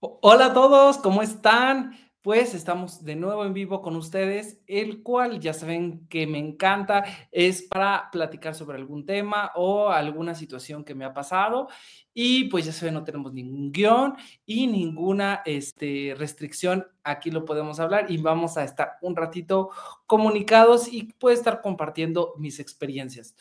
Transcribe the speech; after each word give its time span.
Hola 0.00 0.46
a 0.46 0.52
todos, 0.52 0.98
¿cómo 0.98 1.22
están? 1.22 1.98
Pues 2.22 2.54
estamos 2.54 3.02
de 3.02 3.16
nuevo 3.16 3.44
en 3.44 3.52
vivo 3.52 3.82
con 3.82 3.96
ustedes, 3.96 4.60
el 4.68 5.02
cual 5.02 5.40
ya 5.40 5.52
saben 5.52 6.06
que 6.06 6.24
me 6.28 6.38
encanta, 6.38 7.04
es 7.32 7.62
para 7.62 8.08
platicar 8.12 8.54
sobre 8.54 8.78
algún 8.78 9.04
tema 9.04 9.50
o 9.56 9.88
alguna 9.88 10.36
situación 10.36 10.84
que 10.84 10.94
me 10.94 11.04
ha 11.04 11.12
pasado. 11.12 11.66
Y 12.14 12.44
pues 12.44 12.64
ya 12.64 12.72
saben, 12.72 12.94
no 12.94 13.02
tenemos 13.02 13.32
ningún 13.32 13.72
guion 13.72 14.14
y 14.46 14.68
ninguna 14.68 15.42
este, 15.44 16.14
restricción. 16.16 16.86
Aquí 17.02 17.32
lo 17.32 17.44
podemos 17.44 17.80
hablar 17.80 18.08
y 18.08 18.18
vamos 18.18 18.56
a 18.56 18.62
estar 18.62 18.98
un 19.02 19.16
ratito 19.16 19.70
comunicados 20.06 20.92
y 20.92 21.12
puedo 21.14 21.34
estar 21.34 21.60
compartiendo 21.60 22.34
mis 22.38 22.60
experiencias. 22.60 23.34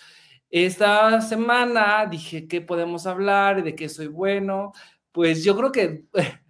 Esta 0.49 1.21
semana 1.21 2.07
dije 2.09 2.47
qué 2.47 2.61
podemos 2.61 3.05
hablar, 3.05 3.63
de 3.63 3.75
qué 3.75 3.89
soy 3.89 4.07
bueno. 4.07 4.71
Pues 5.11 5.43
yo 5.43 5.55
creo 5.55 5.71
que 5.71 6.05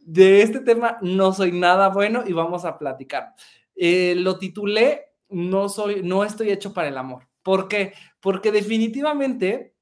de 0.00 0.42
este 0.42 0.60
tema 0.60 0.98
no 1.02 1.32
soy 1.32 1.52
nada 1.52 1.88
bueno 1.88 2.24
y 2.26 2.32
vamos 2.32 2.64
a 2.64 2.78
platicar. 2.78 3.34
Eh, 3.74 4.14
lo 4.16 4.38
titulé 4.38 5.08
no 5.28 5.68
soy, 5.68 6.02
no 6.02 6.24
estoy 6.24 6.50
hecho 6.50 6.72
para 6.72 6.88
el 6.88 6.98
amor. 6.98 7.28
¿Por 7.42 7.68
qué? 7.68 7.92
Porque 8.20 8.52
definitivamente, 8.52 9.74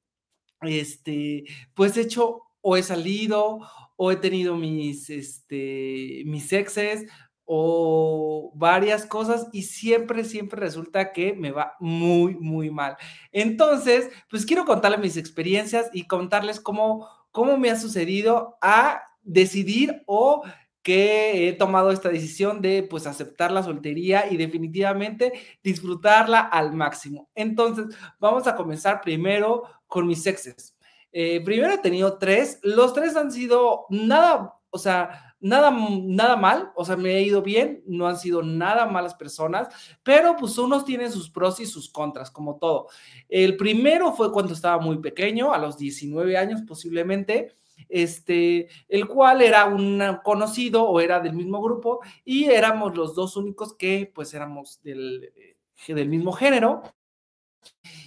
este, 0.60 1.44
pues 1.74 1.96
he 1.96 2.02
hecho 2.02 2.42
o 2.60 2.76
he 2.76 2.82
salido 2.82 3.60
o 3.96 4.10
he 4.10 4.16
tenido 4.16 4.56
mis, 4.56 5.08
este, 5.10 6.22
mis 6.26 6.52
exes 6.52 7.06
o 7.44 8.52
varias 8.56 9.06
cosas 9.06 9.46
y 9.52 9.62
siempre, 9.62 10.24
siempre 10.24 10.60
resulta 10.60 11.12
que 11.12 11.32
me 11.32 11.52
va 11.52 11.74
muy, 11.78 12.34
muy 12.34 12.70
mal. 12.70 12.96
Entonces, 13.30 14.10
pues 14.28 14.44
quiero 14.44 14.64
contarles 14.64 15.00
mis 15.00 15.16
experiencias 15.16 15.88
y 15.92 16.08
contarles 16.08 16.60
cómo, 16.60 17.08
cómo 17.30 17.56
me 17.56 17.70
ha 17.70 17.78
sucedido 17.78 18.58
a 18.60 19.02
decidir 19.26 20.02
o 20.06 20.42
que 20.82 21.48
he 21.48 21.52
tomado 21.52 21.90
esta 21.90 22.08
decisión 22.08 22.62
de 22.62 22.84
pues 22.84 23.08
aceptar 23.08 23.50
la 23.50 23.64
soltería 23.64 24.30
y 24.30 24.36
definitivamente 24.36 25.32
disfrutarla 25.62 26.38
al 26.40 26.72
máximo. 26.72 27.28
Entonces, 27.34 27.86
vamos 28.20 28.46
a 28.46 28.54
comenzar 28.54 29.00
primero 29.00 29.64
con 29.88 30.06
mis 30.06 30.24
exes. 30.28 30.76
Eh, 31.10 31.40
primero 31.44 31.72
he 31.72 31.78
tenido 31.78 32.18
tres, 32.18 32.60
los 32.62 32.92
tres 32.92 33.16
han 33.16 33.32
sido 33.32 33.86
nada, 33.90 34.54
o 34.70 34.78
sea, 34.78 35.34
nada, 35.40 35.70
nada 35.70 36.36
mal, 36.36 36.70
o 36.76 36.84
sea, 36.84 36.96
me 36.96 37.16
he 37.16 37.22
ido 37.22 37.42
bien, 37.42 37.82
no 37.86 38.06
han 38.06 38.18
sido 38.18 38.42
nada 38.42 38.86
malas 38.86 39.14
personas, 39.14 39.68
pero 40.02 40.36
pues 40.36 40.58
unos 40.58 40.84
tienen 40.84 41.10
sus 41.10 41.30
pros 41.30 41.58
y 41.58 41.66
sus 41.66 41.90
contras, 41.90 42.30
como 42.30 42.58
todo. 42.58 42.88
El 43.28 43.56
primero 43.56 44.12
fue 44.12 44.30
cuando 44.30 44.52
estaba 44.52 44.78
muy 44.78 44.98
pequeño, 44.98 45.52
a 45.52 45.58
los 45.58 45.78
19 45.78 46.36
años 46.36 46.62
posiblemente, 46.66 47.56
este, 47.88 48.68
el 48.88 49.06
cual 49.06 49.42
era 49.42 49.66
un 49.66 50.02
conocido 50.22 50.84
o 50.84 51.00
era 51.00 51.20
del 51.20 51.34
mismo 51.34 51.62
grupo 51.62 52.00
y 52.24 52.46
éramos 52.46 52.96
los 52.96 53.14
dos 53.14 53.36
únicos 53.36 53.74
que 53.74 54.10
pues 54.14 54.34
éramos 54.34 54.80
del, 54.82 55.32
eh, 55.36 55.94
del 55.94 56.08
mismo 56.08 56.32
género 56.32 56.82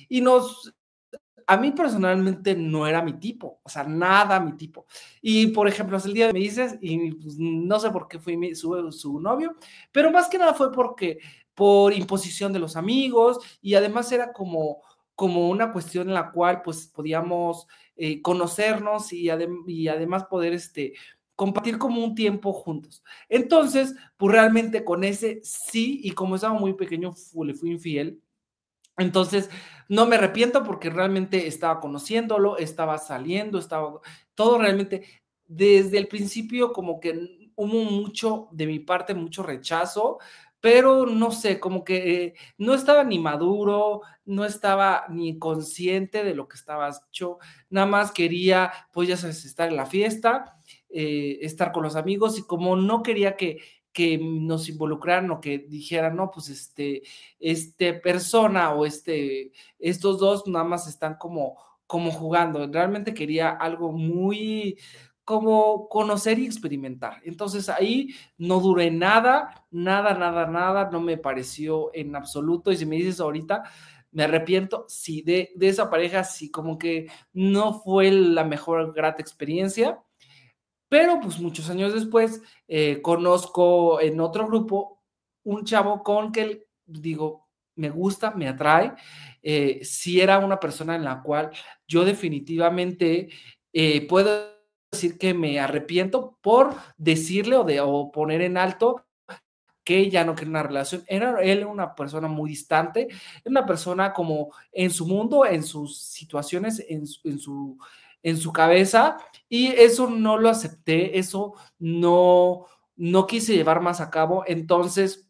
y 0.07 0.21
nos, 0.21 0.73
a 1.47 1.57
mí 1.57 1.71
personalmente 1.71 2.55
no 2.55 2.85
era 2.85 3.01
mi 3.01 3.13
tipo, 3.13 3.59
o 3.63 3.69
sea, 3.69 3.83
nada 3.83 4.39
mi 4.39 4.55
tipo. 4.55 4.85
Y 5.21 5.47
por 5.47 5.67
ejemplo, 5.67 5.97
hasta 5.97 6.07
el 6.07 6.13
día 6.13 6.27
de 6.27 6.33
me 6.33 6.39
dices, 6.39 6.77
y 6.81 7.11
pues, 7.11 7.37
no 7.39 7.79
sé 7.79 7.89
por 7.89 8.07
qué 8.07 8.19
fui 8.19 8.55
su, 8.55 8.91
su 8.91 9.19
novio, 9.19 9.55
pero 9.91 10.11
más 10.11 10.29
que 10.29 10.37
nada 10.37 10.53
fue 10.53 10.71
porque 10.71 11.19
por 11.53 11.91
imposición 11.93 12.53
de 12.53 12.59
los 12.59 12.75
amigos 12.75 13.39
y 13.61 13.75
además 13.75 14.11
era 14.11 14.31
como, 14.31 14.81
como 15.19 15.49
una 15.49 15.73
cuestión 15.73 16.07
en 16.07 16.13
la 16.13 16.31
cual 16.31 16.61
pues 16.61 16.87
podíamos 16.87 17.67
eh, 17.97 18.21
conocernos 18.21 19.11
y, 19.11 19.29
además 19.29 20.23
poder 20.29 20.53
este, 20.53 20.93
compartir 21.35 21.77
como 21.77 22.01
un 22.01 22.15
tiempo 22.15 22.53
juntos. 22.53 23.03
Entonces, 23.27 23.95
pues 24.15 24.31
realmente 24.31 24.85
con 24.85 25.03
ese 25.03 25.41
sí, 25.43 25.99
y 26.05 26.11
como 26.11 26.35
estaba 26.35 26.57
muy 26.57 26.73
pequeño, 26.73 27.13
le 27.43 27.53
fui 27.53 27.71
infiel. 27.71 28.21
Entonces, 28.97 29.49
no 29.89 30.05
me 30.05 30.15
arrepiento 30.15 30.63
porque 30.63 30.89
realmente 30.89 31.47
estaba 31.47 31.81
conociéndolo, 31.81 32.57
estaba 32.57 32.97
saliendo, 32.97 33.59
estaba 33.59 33.99
todo 34.35 34.57
realmente 34.57 35.03
desde 35.47 35.97
el 35.97 36.07
principio 36.07 36.71
como 36.71 37.01
que 37.01 37.51
hubo 37.55 37.83
mucho 37.83 38.47
de 38.53 38.67
mi 38.67 38.79
parte, 38.79 39.13
mucho 39.13 39.43
rechazo, 39.43 40.19
pero 40.61 41.05
no 41.05 41.31
sé, 41.31 41.59
como 41.59 41.83
que 41.83 42.23
eh, 42.25 42.33
no 42.57 42.73
estaba 42.73 43.03
ni 43.03 43.19
maduro, 43.19 44.01
no 44.25 44.45
estaba 44.45 45.05
ni 45.09 45.39
consciente 45.39 46.23
de 46.23 46.35
lo 46.35 46.47
que 46.47 46.57
estaba 46.57 46.89
hecho, 47.09 47.37
nada 47.69 47.87
más 47.87 48.11
quería, 48.11 48.71
pues 48.91 49.07
ya 49.07 49.17
sabes, 49.17 49.45
estar 49.45 49.69
en 49.69 49.77
la 49.77 49.85
fiesta, 49.85 50.59
eh, 50.89 51.39
estar 51.41 51.71
con 51.71 51.83
los 51.83 51.95
amigos 51.95 52.37
y 52.37 52.43
como 52.43 52.75
no 52.75 53.03
quería 53.03 53.37
que, 53.37 53.59
que 53.93 54.17
nos 54.21 54.69
involucraran 54.69 55.31
o 55.31 55.41
que 55.41 55.59
dijeran, 55.59 56.15
no, 56.15 56.29
pues 56.31 56.49
este, 56.49 57.03
este 57.39 57.93
persona 57.93 58.71
o 58.73 58.85
este, 58.85 59.51
estos 59.79 60.19
dos 60.19 60.45
nada 60.47 60.65
más 60.65 60.87
están 60.87 61.15
como, 61.15 61.57
como 61.87 62.11
jugando, 62.11 62.67
realmente 62.71 63.13
quería 63.13 63.49
algo 63.49 63.91
muy 63.91 64.77
como 65.29 65.87
conocer 65.89 66.39
y 66.39 66.47
experimentar. 66.47 67.21
Entonces 67.23 67.69
ahí 67.69 68.15
no 68.39 68.59
duré 68.59 68.89
nada, 68.89 69.63
nada, 69.69 70.15
nada, 70.15 70.47
nada, 70.47 70.89
no 70.91 70.99
me 70.99 71.17
pareció 71.17 71.91
en 71.93 72.15
absoluto. 72.15 72.71
Y 72.71 72.77
si 72.77 72.87
me 72.87 72.95
dices 72.95 73.19
ahorita, 73.19 73.61
me 74.11 74.23
arrepiento, 74.23 74.85
sí, 74.87 75.21
de, 75.21 75.51
de 75.55 75.67
esa 75.69 75.87
pareja, 75.87 76.23
sí, 76.23 76.49
como 76.49 76.79
que 76.79 77.11
no 77.31 77.79
fue 77.79 78.09
la 78.09 78.43
mejor 78.43 78.91
grata 78.91 79.21
experiencia. 79.21 80.01
Pero 80.87 81.19
pues 81.21 81.39
muchos 81.39 81.69
años 81.69 81.93
después 81.93 82.41
eh, 82.67 82.99
conozco 83.03 84.01
en 84.01 84.19
otro 84.21 84.47
grupo 84.47 85.03
un 85.43 85.63
chavo 85.63 86.01
con 86.01 86.31
que 86.31 86.65
digo, 86.87 87.49
me 87.75 87.91
gusta, 87.91 88.31
me 88.31 88.47
atrae. 88.47 88.93
Eh, 89.43 89.81
si 89.83 90.19
era 90.19 90.39
una 90.39 90.59
persona 90.59 90.95
en 90.95 91.03
la 91.03 91.21
cual 91.21 91.51
yo 91.87 92.03
definitivamente 92.03 93.29
eh, 93.71 94.07
puedo 94.07 94.58
decir 94.91 95.17
que 95.17 95.33
me 95.33 95.59
arrepiento 95.59 96.37
por 96.41 96.75
decirle 96.97 97.57
o, 97.57 97.63
de, 97.63 97.79
o 97.81 98.11
poner 98.11 98.41
en 98.41 98.57
alto 98.57 99.05
que 99.83 100.09
ya 100.09 100.23
no 100.23 100.35
quiere 100.35 100.51
una 100.51 100.63
relación. 100.63 101.03
Era 101.07 101.41
él 101.41 101.65
una 101.65 101.95
persona 101.95 102.27
muy 102.27 102.51
distante, 102.51 103.07
una 103.45 103.65
persona 103.65 104.13
como 104.13 104.51
en 104.71 104.91
su 104.91 105.07
mundo, 105.07 105.45
en 105.45 105.63
sus 105.63 105.99
situaciones, 105.99 106.83
en, 106.87 107.03
en, 107.23 107.39
su, 107.39 107.77
en 108.21 108.37
su 108.37 108.51
cabeza, 108.51 109.17
y 109.47 109.67
eso 109.67 110.09
no 110.09 110.37
lo 110.37 110.49
acepté, 110.49 111.17
eso 111.17 111.53
no, 111.79 112.65
no 112.95 113.25
quise 113.25 113.55
llevar 113.55 113.81
más 113.81 113.99
a 114.01 114.11
cabo. 114.11 114.43
Entonces, 114.45 115.28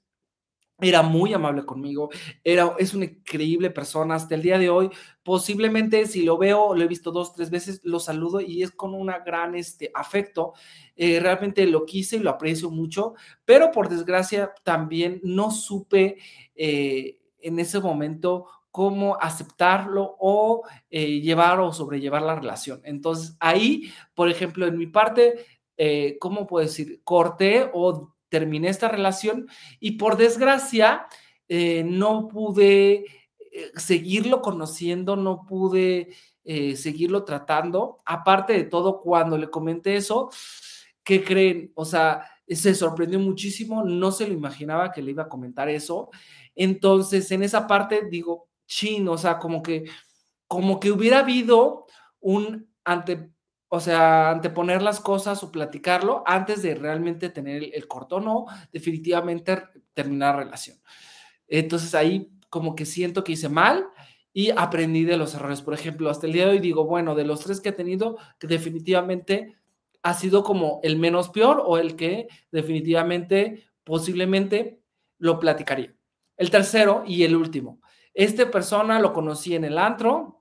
era 0.82 1.02
muy 1.02 1.34
amable 1.34 1.66
conmigo, 1.66 2.10
era, 2.44 2.74
es 2.78 2.94
una 2.94 3.06
increíble 3.06 3.70
persona 3.70 4.16
hasta 4.16 4.36
el 4.36 4.42
día 4.42 4.58
de 4.58 4.70
hoy. 4.70 4.90
Posiblemente 5.24 6.06
si 6.06 6.24
lo 6.24 6.38
veo, 6.38 6.74
lo 6.76 6.84
he 6.84 6.88
visto 6.88 7.12
dos, 7.12 7.34
tres 7.34 7.50
veces, 7.50 7.82
lo 7.84 8.00
saludo 8.00 8.42
y 8.42 8.64
es 8.64 8.72
con 8.72 8.94
una 8.94 9.20
gran 9.20 9.56
este, 9.56 9.92
afecto. 9.94 10.54
Eh, 10.96 11.20
realmente 11.20 11.66
lo 11.66 11.86
quise 11.86 12.18
y 12.18 12.20
lo 12.20 12.30
aprecio 12.30 12.70
mucho, 12.70 13.14
pero 13.46 13.72
por 13.72 13.90
desgracia 13.90 14.54
también 14.64 15.20
no 15.24 15.52
supe 15.52 16.18
eh, 16.56 17.20
en 17.40 17.60
ese 17.60 17.80
momento 17.80 18.48
cómo 18.72 19.18
aceptarlo 19.20 20.16
o 20.20 20.64
eh, 20.90 21.20
llevar 21.22 21.60
o 21.60 21.74
sobrellevar 21.74 22.22
la 22.22 22.36
relación. 22.36 22.82
Entonces 22.84 23.36
ahí, 23.40 23.92
por 24.14 24.30
ejemplo, 24.30 24.68
en 24.68 24.78
mi 24.78 24.88
parte, 24.88 25.46
¿cómo 26.20 26.46
puedo 26.46 26.66
decir? 26.66 27.02
Corté 27.06 27.70
o 27.74 28.14
terminé 28.30 28.70
esta 28.70 28.88
relación 28.88 29.48
y 29.80 29.92
por 29.92 30.18
desgracia 30.18 31.08
eh, 31.48 31.84
no 31.84 32.28
pude 32.28 33.06
eh, 33.52 33.72
seguirlo 33.76 34.42
conociendo, 34.42 35.16
no 35.16 35.46
pude 35.46 36.10
eh, 36.44 36.76
seguirlo 36.76 37.24
tratando. 37.26 37.98
Aparte 38.06 38.54
de 38.54 38.64
todo, 38.64 39.00
cuando 39.00 39.38
le 39.38 39.50
comenté 39.50 39.96
eso, 39.96 40.30
¿qué 41.04 41.24
creen? 41.24 41.72
O 41.76 41.86
sea, 41.86 42.24
se 42.48 42.76
sorprendió 42.76 43.20
muchísimo, 43.20 43.84
no 43.84 44.12
se 44.12 44.28
lo 44.28 44.34
imaginaba 44.34 44.92
que 44.92 45.02
le 45.02 45.12
iba 45.12 45.24
a 45.24 45.30
comentar 45.30 45.70
eso. 45.70 46.10
Entonces, 46.56 47.32
en 47.32 47.44
esa 47.44 47.68
parte 47.68 48.08
digo, 48.10 48.48
chin, 48.68 49.08
o 49.08 49.18
sea, 49.18 49.40
como 49.40 49.62
que, 49.64 49.86
como 50.48 50.80
que 50.80 50.92
hubiera 50.92 51.20
habido 51.20 51.86
un 52.20 52.70
ante 52.84 53.32
o 53.69 53.80
sea, 53.80 54.31
anteponer 54.31 54.81
las 54.81 55.00
cosas 55.00 55.44
o 55.44 55.51
platicarlo 55.51 56.24
antes 56.25 56.63
de 56.63 56.74
realmente 56.74 57.30
tener 57.30 57.63
el, 57.71 57.88
corto 57.88 58.19
no, 58.19 58.48
definitivamente 58.74 59.63
terminar 59.94 60.36
la 60.36 60.44
relación. 60.44 60.77
Entonces 61.48 61.94
ahí 61.94 62.31
como 62.50 62.75
que 62.75 62.86
siento 62.86 63.24
que 63.24 63.33
hice 63.33 63.48
mal 63.48 63.88
y 64.33 64.50
aprendí 64.50 65.06
de 65.06 65.18
los 65.18 65.36
errores. 65.36 65.62
Por 65.62 65.75
ejemplo, 65.75 66.10
hasta 66.10 66.25
el 66.25 66.33
día 66.33 66.45
de 66.45 66.51
hoy 66.51 66.60
digo, 66.60 66.86
bueno, 66.86 67.13
de 67.13 67.25
los 67.25 67.42
tres 67.42 67.62
que 67.62 67.69
he 67.69 67.74
tenido, 67.74 68.18
que 68.39 68.48
definitivamente 68.48 69.56
ha 70.01 70.15
sido 70.15 70.44
como 70.44 70.80
el 70.81 70.98
menos 70.98 71.30
peor 71.30 71.62
o 71.63 71.77
el 71.77 71.95
que 71.95 72.27
definitivamente, 72.51 73.65
posiblemente, 73.83 74.81
lo 75.19 75.39
platicaría. 75.39 75.94
El 76.38 76.50
tercero 76.50 77.04
y 77.06 77.24
el 77.24 77.36
último. 77.36 77.81
Este 78.13 78.45
persona 78.45 79.00
lo 79.00 79.13
conocí 79.13 79.56
en 79.56 79.65
el 79.65 79.77
antro, 79.77 80.38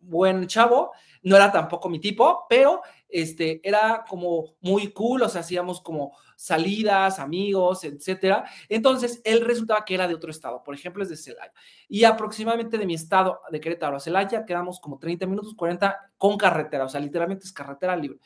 buen 0.00 0.46
chavo, 0.46 0.92
no 1.22 1.36
era 1.36 1.52
tampoco 1.52 1.88
mi 1.88 2.00
tipo, 2.00 2.46
pero 2.48 2.82
este, 3.08 3.60
era 3.62 4.04
como 4.08 4.56
muy 4.60 4.92
cool, 4.92 5.22
o 5.22 5.28
sea, 5.28 5.42
hacíamos 5.42 5.80
como 5.80 6.16
salidas, 6.36 7.18
amigos, 7.18 7.84
etcétera. 7.84 8.44
Entonces, 8.68 9.20
él 9.24 9.42
resultaba 9.42 9.84
que 9.84 9.94
era 9.94 10.08
de 10.08 10.14
otro 10.14 10.30
estado, 10.30 10.62
por 10.62 10.74
ejemplo, 10.74 11.02
es 11.02 11.08
de 11.10 11.16
Celaya. 11.16 11.52
Y 11.88 12.04
aproximadamente 12.04 12.78
de 12.78 12.86
mi 12.86 12.94
estado, 12.94 13.40
de 13.50 13.60
Querétaro 13.60 13.96
a 13.96 14.00
Celaya, 14.00 14.46
quedamos 14.46 14.80
como 14.80 14.98
30 14.98 15.26
minutos, 15.26 15.54
40 15.54 16.12
con 16.16 16.38
carretera, 16.38 16.84
o 16.84 16.88
sea, 16.88 17.00
literalmente 17.00 17.44
es 17.44 17.52
carretera 17.52 17.94
libre. 17.96 18.18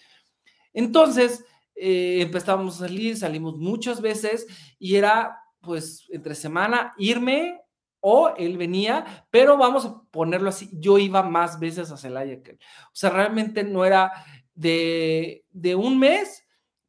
Entonces, 0.73 1.45
eh, 1.75 2.19
empezábamos 2.23 2.77
a 2.77 2.87
salir, 2.87 3.17
salimos 3.17 3.57
muchas 3.57 4.01
veces 4.01 4.47
y 4.79 4.97
era, 4.97 5.41
pues, 5.61 6.07
entre 6.11 6.35
semana 6.35 6.95
irme 6.99 7.64
o 8.07 8.35
él 8.37 8.59
venía, 8.59 9.27
pero 9.31 9.57
vamos 9.57 9.87
a 9.87 10.03
ponerlo 10.11 10.51
así, 10.51 10.69
yo 10.75 10.99
iba 10.99 11.23
más 11.23 11.59
veces 11.59 11.91
a 11.91 11.97
Celaya 11.97 12.43
que 12.43 12.51
él. 12.53 12.59
O 12.89 12.95
sea, 12.95 13.09
realmente 13.09 13.65
no 13.65 13.83
era 13.83 14.13
de, 14.55 15.47
de 15.53 15.75
un 15.75 15.99
mes, 15.99 16.47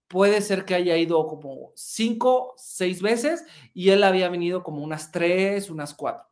puede 0.10 0.42
ser 0.42 0.66
que 0.66 0.76
haya 0.76 0.98
ido 0.98 1.26
como 1.26 1.72
cinco, 1.74 2.54
seis 2.58 3.02
veces 3.02 3.46
y 3.74 3.92
él 3.92 4.04
había 4.04 4.28
venido 4.28 4.62
como 4.62 4.84
unas 4.84 5.10
tres, 5.10 5.70
unas 5.70 5.94
cuatro. 5.94 6.28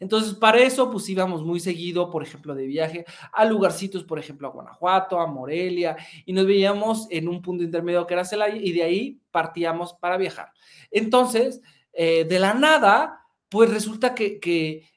Entonces, 0.00 0.34
para 0.34 0.58
eso, 0.58 0.90
pues 0.90 1.08
íbamos 1.08 1.44
muy 1.44 1.60
seguido, 1.60 2.10
por 2.10 2.24
ejemplo, 2.24 2.56
de 2.56 2.66
viaje 2.66 3.04
a 3.32 3.44
lugarcitos, 3.44 4.02
por 4.02 4.18
ejemplo, 4.18 4.48
a 4.48 4.50
Guanajuato, 4.50 5.20
a 5.20 5.26
Morelia, 5.28 5.96
y 6.24 6.32
nos 6.32 6.46
veíamos 6.46 7.06
en 7.10 7.28
un 7.28 7.42
punto 7.42 7.62
intermedio 7.62 8.06
que 8.06 8.14
era 8.14 8.24
Celaya, 8.24 8.56
y 8.56 8.72
de 8.72 8.82
ahí 8.82 9.20
partíamos 9.30 9.94
para 9.94 10.16
viajar. 10.16 10.52
Entonces, 10.90 11.60
eh, 11.92 12.24
de 12.24 12.38
la 12.38 12.54
nada, 12.54 13.21
pues 13.52 13.70
resulta 13.70 14.14
que, 14.14 14.40
que 14.40 14.88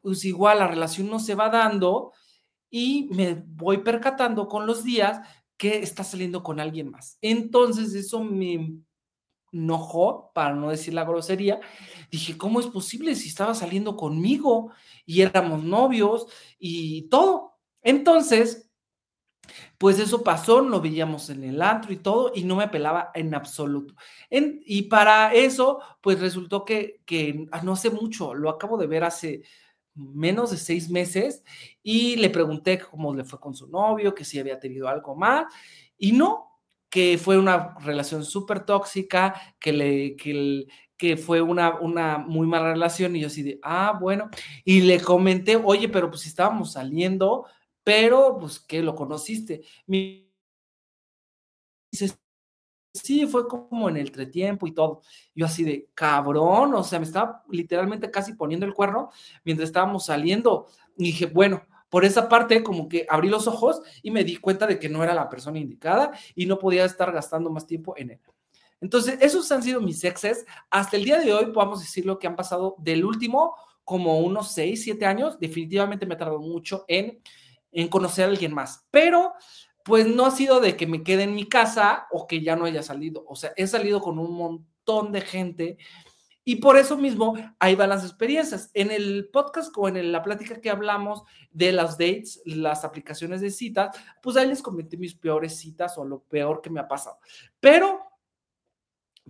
pues 0.00 0.24
igual 0.24 0.58
la 0.58 0.66
relación 0.66 1.08
no 1.08 1.20
se 1.20 1.36
va 1.36 1.48
dando 1.48 2.12
y 2.68 3.08
me 3.12 3.42
voy 3.46 3.78
percatando 3.78 4.48
con 4.48 4.66
los 4.66 4.82
días 4.82 5.20
que 5.56 5.78
está 5.78 6.02
saliendo 6.02 6.42
con 6.42 6.58
alguien 6.58 6.90
más. 6.90 7.18
Entonces 7.22 7.94
eso 7.94 8.24
me 8.24 8.80
enojó, 9.52 10.32
para 10.34 10.56
no 10.56 10.70
decir 10.70 10.92
la 10.92 11.04
grosería. 11.04 11.60
Dije, 12.10 12.36
¿cómo 12.36 12.58
es 12.58 12.66
posible 12.66 13.14
si 13.14 13.28
estaba 13.28 13.54
saliendo 13.54 13.96
conmigo 13.96 14.72
y 15.06 15.20
éramos 15.20 15.62
novios 15.62 16.26
y 16.58 17.02
todo? 17.02 17.52
Entonces, 17.80 18.63
pues 19.84 19.98
eso 19.98 20.24
pasó, 20.24 20.62
lo 20.62 20.80
veíamos 20.80 21.28
en 21.28 21.44
el 21.44 21.60
antro 21.60 21.92
y 21.92 21.96
todo, 21.96 22.32
y 22.34 22.44
no 22.44 22.56
me 22.56 22.68
pelaba 22.68 23.10
en 23.12 23.34
absoluto. 23.34 23.94
y 24.30 24.80
para 24.84 25.34
eso, 25.34 25.78
pues 26.00 26.18
resultó 26.20 26.64
que, 26.64 27.02
no 27.62 27.72
hace 27.74 27.90
mucho, 27.90 28.32
lo 28.32 28.48
acabo 28.48 28.78
de 28.78 28.86
ver 28.86 29.04
hace 29.04 29.42
menos 29.92 30.52
de 30.52 30.56
seis 30.56 30.88
meses, 30.88 31.44
y 31.82 32.16
le 32.16 32.30
pregunté 32.30 32.78
cómo 32.78 33.14
le 33.14 33.24
fue 33.24 33.38
con 33.38 33.54
su 33.54 33.68
novio, 33.68 34.14
que 34.14 34.24
si 34.24 34.38
había 34.38 34.58
tenido 34.58 34.88
algo 34.88 35.14
más, 35.14 35.52
y 35.98 36.12
no, 36.12 36.62
que 36.88 37.18
fue 37.18 37.36
una 37.36 37.76
relación 37.80 38.24
súper 38.24 38.60
tóxica, 38.60 39.34
que, 39.60 40.66
fue 41.22 41.42
una, 41.42 42.16
muy 42.26 42.46
mala 42.46 42.72
relación, 42.72 43.16
y 43.16 43.20
yo 43.20 43.26
así 43.26 43.42
de, 43.42 43.58
ah, 43.62 43.98
bueno, 44.00 44.30
y 44.64 44.80
le 44.80 44.98
comenté, 44.98 45.56
oye, 45.56 45.90
pero 45.90 46.08
pues 46.08 46.24
estábamos 46.24 46.72
saliendo, 46.72 47.44
pero 47.84 48.38
pues 48.38 48.58
que 48.58 48.82
lo 48.82 48.94
conociste. 48.94 49.62
Mi... 49.86 50.32
Sí, 52.92 53.26
fue 53.26 53.48
como 53.48 53.88
en 53.88 53.96
el 53.96 54.06
entretiempo 54.06 54.66
y 54.66 54.72
todo. 54.72 55.02
Yo 55.34 55.46
así 55.46 55.64
de, 55.64 55.90
cabrón, 55.94 56.74
o 56.74 56.84
sea, 56.84 57.00
me 57.00 57.04
estaba 57.04 57.44
literalmente 57.50 58.10
casi 58.10 58.34
poniendo 58.34 58.66
el 58.66 58.74
cuerno 58.74 59.10
mientras 59.44 59.68
estábamos 59.68 60.06
saliendo. 60.06 60.66
Y 60.96 61.06
dije, 61.06 61.26
bueno, 61.26 61.62
por 61.88 62.04
esa 62.04 62.28
parte 62.28 62.62
como 62.62 62.88
que 62.88 63.06
abrí 63.08 63.28
los 63.28 63.46
ojos 63.46 63.82
y 64.02 64.10
me 64.10 64.24
di 64.24 64.36
cuenta 64.36 64.66
de 64.66 64.78
que 64.78 64.88
no 64.88 65.02
era 65.02 65.14
la 65.14 65.28
persona 65.28 65.58
indicada 65.58 66.12
y 66.34 66.46
no 66.46 66.58
podía 66.58 66.84
estar 66.84 67.12
gastando 67.12 67.50
más 67.50 67.66
tiempo 67.66 67.94
en 67.96 68.12
él. 68.12 68.20
Entonces, 68.80 69.18
esos 69.20 69.50
han 69.50 69.62
sido 69.62 69.80
mis 69.80 70.04
exes. 70.04 70.44
Hasta 70.70 70.96
el 70.96 71.04
día 71.04 71.18
de 71.18 71.32
hoy 71.32 71.46
podemos 71.46 71.80
decir 71.80 72.06
lo 72.06 72.18
que 72.18 72.26
han 72.26 72.36
pasado 72.36 72.76
del 72.78 73.04
último 73.04 73.56
como 73.82 74.20
unos 74.20 74.52
6, 74.52 74.82
7 74.84 75.06
años. 75.06 75.38
Definitivamente 75.40 76.06
me 76.06 76.16
tardó 76.16 76.38
mucho 76.38 76.84
en 76.86 77.20
en 77.74 77.88
conocer 77.88 78.24
a 78.24 78.28
alguien 78.28 78.54
más, 78.54 78.86
pero 78.90 79.34
pues 79.84 80.06
no 80.06 80.24
ha 80.24 80.30
sido 80.30 80.60
de 80.60 80.76
que 80.76 80.86
me 80.86 81.02
quede 81.02 81.24
en 81.24 81.34
mi 81.34 81.48
casa 81.48 82.06
o 82.10 82.26
que 82.26 82.40
ya 82.40 82.56
no 82.56 82.64
haya 82.64 82.82
salido, 82.82 83.24
o 83.28 83.36
sea, 83.36 83.52
he 83.56 83.66
salido 83.66 84.00
con 84.00 84.18
un 84.18 84.32
montón 84.32 85.12
de 85.12 85.20
gente 85.20 85.78
y 86.46 86.56
por 86.56 86.76
eso 86.76 86.96
mismo 86.98 87.34
ahí 87.58 87.74
van 87.74 87.88
las 87.88 88.04
experiencias. 88.04 88.70
En 88.74 88.90
el 88.90 89.30
podcast 89.32 89.72
o 89.76 89.88
en 89.88 90.12
la 90.12 90.22
plática 90.22 90.60
que 90.60 90.68
hablamos 90.68 91.22
de 91.50 91.72
las 91.72 91.96
dates, 91.96 92.42
las 92.44 92.84
aplicaciones 92.84 93.40
de 93.40 93.50
citas, 93.50 93.96
pues 94.22 94.36
ahí 94.36 94.46
les 94.46 94.60
comenté 94.60 94.98
mis 94.98 95.14
peores 95.14 95.56
citas 95.56 95.96
o 95.96 96.04
lo 96.04 96.20
peor 96.20 96.60
que 96.60 96.68
me 96.68 96.80
ha 96.80 96.88
pasado. 96.88 97.18
Pero 97.60 98.00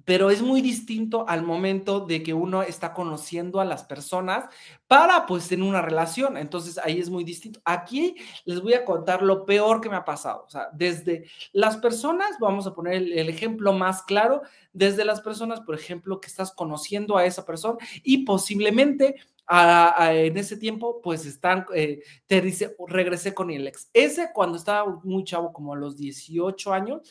pero 0.05 0.31
es 0.31 0.43
muy 0.43 0.61
distinto 0.61 1.25
al 1.29 1.43
momento 1.43 2.01
de 2.01 2.23
que 2.23 2.35
uno 2.35 2.63
está 2.63 2.93
conociendo 2.93 3.61
a 3.61 3.65
las 3.65 3.85
personas 3.85 4.47
para 4.89 5.25
pues 5.25 5.49
tener 5.49 5.67
una 5.67 5.83
relación. 5.83 6.37
Entonces 6.37 6.79
ahí 6.83 6.99
es 6.99 7.11
muy 7.11 7.23
distinto. 7.23 7.61
Aquí 7.65 8.17
les 8.45 8.61
voy 8.61 8.75
a 8.75 8.85
contar 8.85 9.23
lo 9.23 9.47
peor 9.47 9.81
que 9.81 9.89
me 9.89 9.97
ha 9.97 10.05
pasado. 10.05 10.45
O 10.47 10.51
sea, 10.51 10.69
desde 10.73 11.27
las 11.53 11.77
personas, 11.77 12.37
vamos 12.41 12.67
a 12.67 12.75
poner 12.75 12.95
el, 12.95 13.29
ejemplo 13.29 13.73
más 13.73 14.03
claro, 14.03 14.43
desde 14.73 15.05
las 15.05 15.21
personas, 15.21 15.61
por 15.61 15.77
ejemplo, 15.77 16.21
que 16.21 16.29
estás 16.29 16.53
conociendo 16.53 17.17
a 17.17 17.25
esa 17.25 17.47
persona 17.47 17.79
y 18.03 18.25
posiblemente 18.25 19.15
en 19.49 20.37
ese 20.37 20.57
tiempo, 20.57 21.01
pues 21.03 21.25
están, 21.25 21.67
eh, 21.75 22.03
te 22.27 22.41
dice, 22.41 22.75
regresé 22.89 23.33
con 23.33 23.51
el 23.51 23.67
ex. 23.69 23.91
Ese 23.93 24.31
cuando 24.33 24.57
estaba 24.57 25.01
muy 25.05 25.23
chavo, 25.25 25.53
como 25.53 25.75
a 25.75 25.77
los 25.77 25.97
18 25.97 26.73
años, 26.73 27.03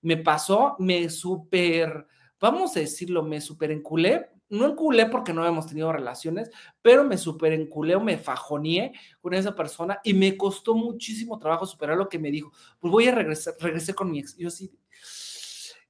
me 0.00 0.16
pasó, 0.16 0.76
me 0.78 1.10
súper 1.10 2.06
vamos 2.40 2.76
a 2.76 2.80
decirlo, 2.80 3.22
me 3.22 3.40
super 3.40 3.70
enculé, 3.70 4.28
no 4.48 4.66
enculé 4.66 5.06
porque 5.06 5.32
no 5.32 5.42
habíamos 5.42 5.66
tenido 5.66 5.92
relaciones, 5.92 6.50
pero 6.82 7.04
me 7.04 7.16
super 7.16 7.52
enculé 7.52 7.94
o 7.94 8.00
me 8.00 8.18
fajoneé 8.18 8.92
con 9.20 9.34
esa 9.34 9.54
persona 9.54 10.00
y 10.02 10.14
me 10.14 10.36
costó 10.36 10.74
muchísimo 10.74 11.38
trabajo 11.38 11.66
superar 11.66 11.96
lo 11.96 12.08
que 12.08 12.18
me 12.18 12.30
dijo. 12.30 12.50
Pues 12.80 12.90
voy 12.90 13.06
a 13.06 13.14
regresar, 13.14 13.54
regresé 13.60 13.94
con 13.94 14.10
mi 14.10 14.18
ex. 14.18 14.36
Yo 14.36 14.50
sí, 14.50 14.72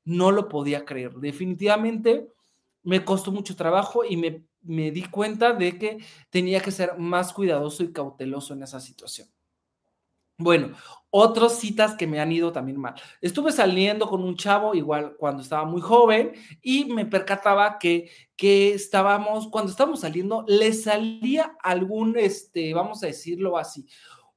no 0.05 0.31
lo 0.31 0.49
podía 0.49 0.85
creer. 0.85 1.14
Definitivamente 1.14 2.29
me 2.82 3.05
costó 3.05 3.32
mucho 3.32 3.56
trabajo 3.56 4.05
y 4.05 4.17
me, 4.17 4.44
me 4.62 4.91
di 4.91 5.05
cuenta 5.05 5.52
de 5.52 5.79
que 5.79 5.99
tenía 6.29 6.61
que 6.61 6.70
ser 6.70 6.99
más 6.99 7.32
cuidadoso 7.32 7.82
y 7.82 7.93
cauteloso 7.93 8.55
en 8.55 8.62
esa 8.62 8.81
situación. 8.81 9.29
Bueno, 10.40 10.75
otras 11.10 11.58
citas 11.58 11.96
que 11.96 12.06
me 12.06 12.18
han 12.18 12.32
ido 12.32 12.50
también 12.50 12.80
mal. 12.80 12.94
Estuve 13.20 13.52
saliendo 13.52 14.09
con 14.09 14.25
un 14.25 14.37
chavo 14.37 14.75
igual 14.75 15.16
cuando 15.18 15.42
estaba 15.42 15.66
muy 15.66 15.82
joven 15.82 16.32
y 16.62 16.87
me 16.87 17.04
percataba 17.04 17.78
que, 17.78 18.11
que 18.37 18.73
estábamos, 18.73 19.49
cuando 19.49 19.70
estábamos 19.70 20.00
saliendo, 20.00 20.44
le 20.49 20.73
salía 20.73 21.56
algún, 21.62 22.16
este, 22.16 22.73
vamos 22.73 23.02
a 23.02 23.09
decirlo 23.09 23.59
así, 23.59 23.87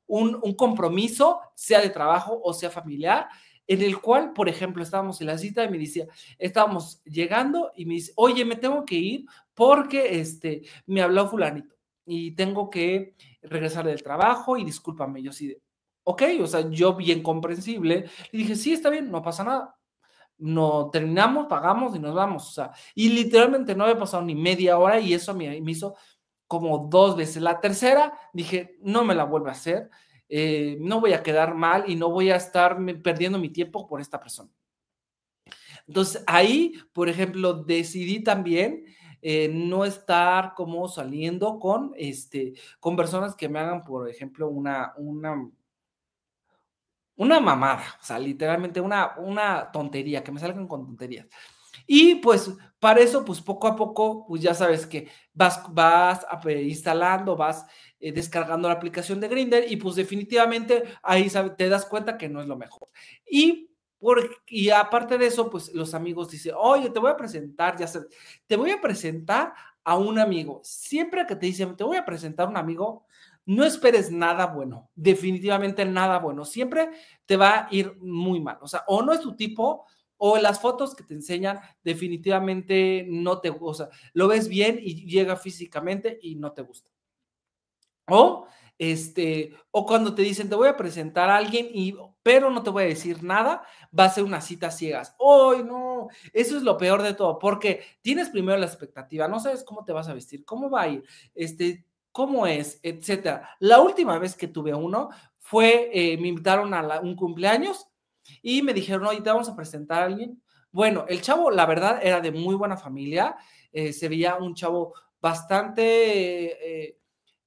un, 0.05 0.37
un 0.43 0.53
compromiso, 0.55 1.39
sea 1.55 1.79
de 1.79 1.89
trabajo 1.89 2.41
o 2.43 2.53
sea 2.53 2.69
familiar, 2.69 3.29
en 3.65 3.81
el 3.81 4.01
cual, 4.01 4.33
por 4.33 4.49
ejemplo, 4.49 4.83
estábamos 4.83 5.21
en 5.21 5.27
la 5.27 5.37
cita 5.37 5.63
y 5.63 5.69
me 5.69 5.77
decía, 5.77 6.05
estábamos 6.37 7.01
llegando 7.05 7.71
y 7.77 7.85
me 7.85 7.93
dice, 7.93 8.11
oye, 8.17 8.43
me 8.43 8.57
tengo 8.57 8.83
que 8.83 8.95
ir 8.95 9.25
porque 9.53 10.19
este, 10.19 10.63
me 10.85 11.01
habló 11.01 11.29
fulanito 11.29 11.73
y 12.05 12.31
tengo 12.31 12.69
que 12.69 13.15
regresar 13.41 13.85
del 13.85 14.03
trabajo 14.03 14.57
y 14.57 14.65
discúlpame, 14.65 15.21
yo 15.21 15.31
sí, 15.31 15.55
ok, 16.03 16.23
o 16.41 16.47
sea, 16.47 16.69
yo 16.69 16.95
bien 16.95 17.23
comprensible, 17.23 18.05
le 18.31 18.39
dije, 18.39 18.55
sí, 18.55 18.73
está 18.73 18.89
bien, 18.89 19.11
no 19.11 19.21
pasa 19.21 19.43
nada. 19.43 19.75
No 20.37 20.89
terminamos, 20.91 21.47
pagamos 21.47 21.95
y 21.95 21.99
nos 21.99 22.13
vamos. 22.15 22.49
O 22.49 22.51
sea, 22.51 22.71
y 22.95 23.09
literalmente 23.09 23.75
no 23.75 23.83
había 23.85 23.97
pasado 23.97 24.23
ni 24.23 24.35
media 24.35 24.77
hora 24.77 24.99
y 24.99 25.13
eso 25.13 25.33
me, 25.33 25.57
hizo 25.57 25.95
como 26.47 26.87
dos 26.89 27.15
veces. 27.15 27.41
La 27.41 27.59
tercera 27.61 28.13
dije, 28.33 28.77
no 28.81 29.03
me 29.05 29.15
la 29.15 29.23
vuelvo 29.25 29.47
a 29.47 29.51
hacer, 29.51 29.89
eh, 30.29 30.77
no 30.79 30.99
voy 30.99 31.13
a 31.13 31.23
quedar 31.23 31.55
mal 31.55 31.85
y 31.87 31.95
no 31.95 32.09
voy 32.09 32.31
a 32.31 32.35
estar 32.35 32.77
perdiendo 33.03 33.39
mi 33.39 33.49
tiempo 33.49 33.87
por 33.87 34.01
esta 34.01 34.19
persona. 34.19 34.49
Entonces 35.87 36.23
ahí, 36.27 36.73
por 36.93 37.09
ejemplo, 37.09 37.53
decidí 37.53 38.23
también 38.23 38.85
eh, 39.21 39.49
no 39.49 39.85
estar 39.85 40.53
como 40.53 40.87
saliendo 40.87 41.59
con, 41.59 41.93
este, 41.95 42.53
con 42.79 42.95
personas 42.95 43.35
que 43.35 43.49
me 43.49 43.59
hagan, 43.59 43.83
por 43.83 44.09
ejemplo, 44.09 44.49
una, 44.49 44.93
una 44.97 45.49
una 47.23 47.39
mamada, 47.39 47.83
o 48.01 48.03
sea, 48.03 48.19
literalmente 48.19 48.79
una, 48.81 49.13
una 49.17 49.71
tontería, 49.71 50.23
que 50.23 50.31
me 50.31 50.39
salgan 50.39 50.67
con 50.67 50.85
tonterías. 50.85 51.27
Y 51.85 52.15
pues 52.15 52.51
para 52.79 53.01
eso, 53.01 53.25
pues 53.25 53.41
poco 53.41 53.67
a 53.67 53.75
poco, 53.75 54.25
pues 54.27 54.41
ya 54.41 54.53
sabes 54.53 54.85
que 54.85 55.09
vas, 55.33 55.61
vas 55.73 56.25
instalando, 56.45 57.35
vas 57.35 57.65
eh, 57.99 58.11
descargando 58.11 58.67
la 58.67 58.75
aplicación 58.75 59.19
de 59.19 59.27
Grinder 59.27 59.71
y 59.71 59.77
pues 59.77 59.95
definitivamente 59.95 60.83
ahí 61.01 61.29
te 61.57 61.69
das 61.69 61.85
cuenta 61.85 62.17
que 62.17 62.29
no 62.29 62.41
es 62.41 62.47
lo 62.47 62.57
mejor. 62.57 62.89
Y, 63.25 63.69
por, 63.99 64.41
y 64.47 64.69
aparte 64.69 65.17
de 65.17 65.27
eso, 65.27 65.49
pues 65.49 65.73
los 65.73 65.93
amigos 65.93 66.29
dicen, 66.29 66.53
oye, 66.57 66.89
te 66.89 66.99
voy 66.99 67.11
a 67.11 67.17
presentar, 67.17 67.77
ya 67.77 67.87
sabes, 67.87 68.09
te 68.47 68.55
voy 68.55 68.71
a 68.71 68.81
presentar 68.81 69.53
a 69.83 69.97
un 69.97 70.19
amigo. 70.19 70.61
Siempre 70.63 71.25
que 71.25 71.35
te 71.35 71.45
dicen, 71.45 71.75
te 71.75 71.83
voy 71.83 71.97
a 71.97 72.05
presentar 72.05 72.47
a 72.47 72.49
un 72.49 72.57
amigo, 72.57 73.05
no 73.45 73.63
esperes 73.65 74.11
nada 74.11 74.47
bueno, 74.47 74.89
definitivamente 74.95 75.85
nada 75.85 76.19
bueno. 76.19 76.45
Siempre 76.45 76.89
te 77.25 77.37
va 77.37 77.55
a 77.55 77.67
ir 77.71 77.95
muy 77.99 78.39
mal. 78.39 78.57
O 78.61 78.67
sea, 78.67 78.83
o 78.87 79.01
no 79.01 79.13
es 79.13 79.21
tu 79.21 79.35
tipo, 79.35 79.85
o 80.17 80.37
las 80.37 80.61
fotos 80.61 80.95
que 80.95 81.03
te 81.03 81.13
enseñan 81.13 81.59
definitivamente 81.83 83.05
no 83.09 83.39
te 83.39 83.49
gusta. 83.49 83.89
Lo 84.13 84.27
ves 84.27 84.47
bien 84.47 84.79
y 84.81 85.05
llega 85.05 85.35
físicamente 85.35 86.19
y 86.21 86.35
no 86.35 86.53
te 86.53 86.61
gusta. 86.61 86.89
O 88.07 88.47
este, 88.77 89.53
o 89.71 89.85
cuando 89.85 90.15
te 90.15 90.23
dicen, 90.23 90.49
te 90.49 90.55
voy 90.55 90.67
a 90.67 90.77
presentar 90.77 91.29
a 91.29 91.37
alguien, 91.37 91.69
y, 91.73 91.95
pero 92.23 92.49
no 92.49 92.63
te 92.63 92.69
voy 92.69 92.83
a 92.83 92.87
decir 92.87 93.23
nada, 93.23 93.63
va 93.97 94.05
a 94.05 94.09
ser 94.09 94.23
una 94.23 94.41
cita 94.41 94.71
ciegas. 94.71 95.15
¡Ay, 95.19 95.63
no! 95.63 96.07
Eso 96.33 96.57
es 96.57 96.63
lo 96.63 96.77
peor 96.77 97.01
de 97.01 97.13
todo, 97.13 97.39
porque 97.39 97.83
tienes 98.01 98.29
primero 98.29 98.57
la 98.57 98.65
expectativa, 98.65 99.27
no 99.27 99.39
sabes 99.39 99.63
cómo 99.63 99.85
te 99.85 99.93
vas 99.93 100.09
a 100.09 100.13
vestir, 100.13 100.43
cómo 100.43 100.69
va 100.69 100.81
a 100.81 100.87
ir, 100.89 101.03
este, 101.35 101.85
cómo 102.13 102.47
es, 102.47 102.79
etcétera. 102.83 103.49
La 103.59 103.81
última 103.81 104.17
vez 104.19 104.37
que 104.37 104.47
tuve 104.47 104.73
uno 104.73 105.09
fue, 105.39 105.89
eh, 105.91 106.17
me 106.17 106.29
invitaron 106.29 106.73
a 106.73 107.01
un 107.01 107.15
cumpleaños 107.17 107.87
y 108.41 108.61
me 108.61 108.73
dijeron, 108.73 109.07
oye, 109.07 109.19
te 109.19 109.29
vamos 109.29 109.49
a 109.49 109.55
presentar 109.55 110.03
a 110.03 110.05
alguien. 110.05 110.41
Bueno, 110.71 111.05
el 111.09 111.21
chavo, 111.21 111.51
la 111.51 111.65
verdad, 111.65 111.99
era 112.01 112.21
de 112.21 112.31
muy 112.31 112.55
buena 112.55 112.77
familia, 112.77 113.35
eh, 113.73 113.91
se 113.91 114.07
veía 114.07 114.37
un 114.37 114.55
chavo 114.55 114.93
bastante... 115.19 116.85
Eh, 116.85 116.99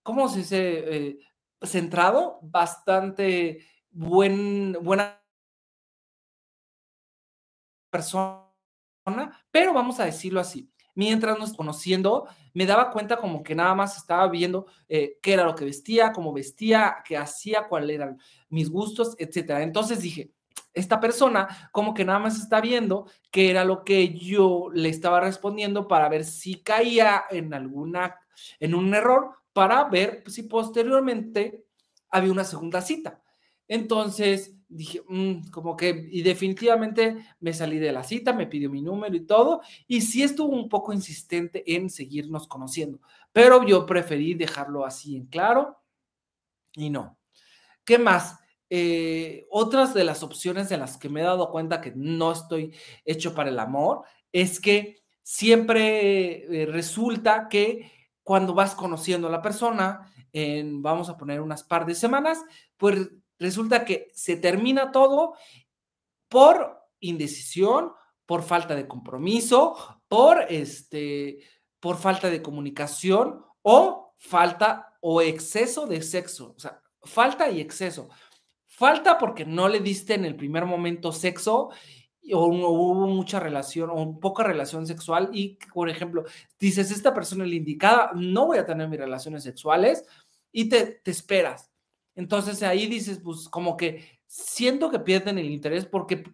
¿cómo 0.03 0.29
se 0.29 0.39
dice? 0.41 1.19
Centrado, 1.63 2.39
bastante 2.43 3.67
buen, 3.91 4.77
buena 4.83 5.21
persona, 7.91 8.45
pero 9.51 9.73
vamos 9.73 9.99
a 10.01 10.05
decirlo 10.05 10.41
así. 10.41 10.71
Mientras 10.97 11.39
nos 11.39 11.55
conociendo, 11.55 12.27
me 12.55 12.67
daba 12.67 12.91
cuenta 12.91 13.19
como 13.19 13.43
que 13.43 13.55
nada 13.55 13.75
más 13.75 13.97
estaba 13.99 14.29
viendo 14.29 14.67
eh, 14.89 15.19
qué 15.23 15.35
era 15.35 15.45
lo 15.45 15.55
que 15.55 15.67
vestía, 15.67 16.11
cómo 16.11 16.33
vestía, 16.33 16.97
qué 17.05 17.17
hacía, 17.19 17.69
cuáles 17.69 17.95
eran 17.97 18.19
mis 18.49 18.71
gustos, 18.71 19.15
etcétera. 19.19 19.63
Entonces 19.63 20.01
dije, 20.01 20.33
esta 20.73 20.99
persona 20.99 21.69
como 21.71 21.93
que 21.93 22.05
nada 22.05 22.19
más 22.19 22.39
está 22.39 22.63
viendo 22.63 23.07
qué 23.31 23.51
era 23.51 23.65
lo 23.65 23.85
que 23.85 24.15
yo 24.15 24.69
le 24.73 24.89
estaba 24.89 25.21
respondiendo 25.21 25.87
para 25.87 26.09
ver 26.09 26.25
si 26.25 26.63
caía 26.63 27.25
en 27.31 27.53
alguna, 27.53 28.19
en 28.59 28.75
un 28.75 28.95
error 28.95 29.33
para 29.53 29.85
ver 29.85 30.25
si 30.27 30.45
posteriormente 30.45 31.67
había 32.09 32.33
una 32.33 32.45
segunda 32.45 32.81
cita. 32.81 33.23
Entonces 33.69 34.56
dije, 34.69 35.03
mm, 35.09 35.49
como 35.51 35.77
que, 35.77 36.09
y 36.11 36.23
definitivamente 36.23 37.17
me 37.41 37.53
salí 37.53 37.79
de 37.79 37.93
la 37.93 38.03
cita, 38.03 38.33
me 38.33 38.47
pidió 38.47 38.71
mi 38.71 38.83
número 38.83 39.15
y 39.15 39.27
todo, 39.27 39.61
y 39.87 40.01
sí 40.01 40.23
estuvo 40.23 40.55
un 40.55 40.69
poco 40.69 40.93
insistente 40.93 41.63
en 41.75 41.91
seguirnos 41.91 42.47
conociendo, 42.49 43.01
pero 43.33 43.65
yo 43.65 43.87
preferí 43.87 44.35
dejarlo 44.35 44.85
así 44.85 45.17
en 45.17 45.27
claro 45.27 45.79
y 46.75 46.91
no. 46.91 47.19
¿Qué 47.85 47.99
más? 47.99 48.39
Eh, 48.69 49.47
otras 49.49 49.95
de 49.95 50.05
las 50.05 50.23
opciones 50.25 50.73
en 50.73 50.81
las 50.81 50.99
que 50.99 51.09
me 51.09 51.21
he 51.21 51.25
dado 51.25 51.51
cuenta 51.51 51.81
que 51.81 51.93
no 51.95 52.33
estoy 52.33 52.75
hecho 53.05 53.33
para 53.35 53.51
el 53.51 53.59
amor 53.61 54.03
es 54.33 54.59
que 54.59 55.03
siempre 55.23 56.63
eh, 56.63 56.67
resulta 56.67 57.49
que 57.49 57.93
cuando 58.25 58.55
vas 58.55 58.75
conociendo 58.75 59.29
a 59.29 59.31
la 59.31 59.41
persona, 59.41 60.13
en, 60.33 60.83
vamos 60.83 61.09
a 61.09 61.17
poner 61.17 61.41
unas 61.41 61.63
par 61.63 61.87
de 61.87 61.95
semanas, 61.95 62.43
pues 62.77 63.09
resulta 63.39 63.85
que 63.85 64.11
se 64.15 64.37
termina 64.37 64.93
todo 64.93 65.35
por 66.29 66.83
indecisión, 67.01 67.93
por 68.25 68.43
falta 68.43 68.75
de 68.75 68.89
compromiso, 68.89 69.77
por 70.09 70.47
este, 70.49 71.39
por 71.81 71.97
falta 71.97 72.31
de 72.31 72.43
comunicación 72.43 73.45
o 73.63 74.15
falta 74.17 74.97
o 75.01 75.21
exceso 75.23 75.87
de 75.87 76.03
sexo, 76.03 76.55
o 76.57 76.59
sea, 76.59 76.83
falta 77.03 77.51
y 77.51 77.61
exceso. 77.61 78.09
Falta 78.67 79.19
porque 79.19 79.47
no 79.47 79.69
le 79.69 79.81
diste 79.81 80.15
en 80.15 80.25
el 80.25 80.37
primer 80.37 80.67
momento 80.67 81.13
sexo 81.13 81.71
o, 82.33 82.47
hubo 82.47 83.07
mucha 83.07 83.39
relación 83.41 83.91
o 83.93 84.19
poca 84.19 84.43
relación 84.43 84.87
sexual 84.87 85.31
y, 85.33 85.59
por 85.73 85.89
ejemplo, 85.89 86.25
dices, 86.59 86.91
esta 86.91 87.15
persona 87.15 87.45
es 87.45 87.51
la 87.51 87.57
indicada, 87.57 88.11
no 88.15 88.47
voy 88.47 88.59
a 88.59 88.67
tener 88.67 88.89
mis 88.89 88.99
relaciones 88.99 89.45
sexuales 89.45 90.05
y 90.53 90.69
te 90.69 91.01
esperas. 91.05 91.71
Entonces 92.17 92.63
ahí 92.63 92.87
dices, 92.87 93.21
pues 93.23 93.49
como 93.49 93.77
que 93.77 94.19
siento 94.27 94.91
que 94.91 94.99
pierden 94.99 95.39
el 95.39 95.51
interés 95.51 95.87
porque 95.87 96.25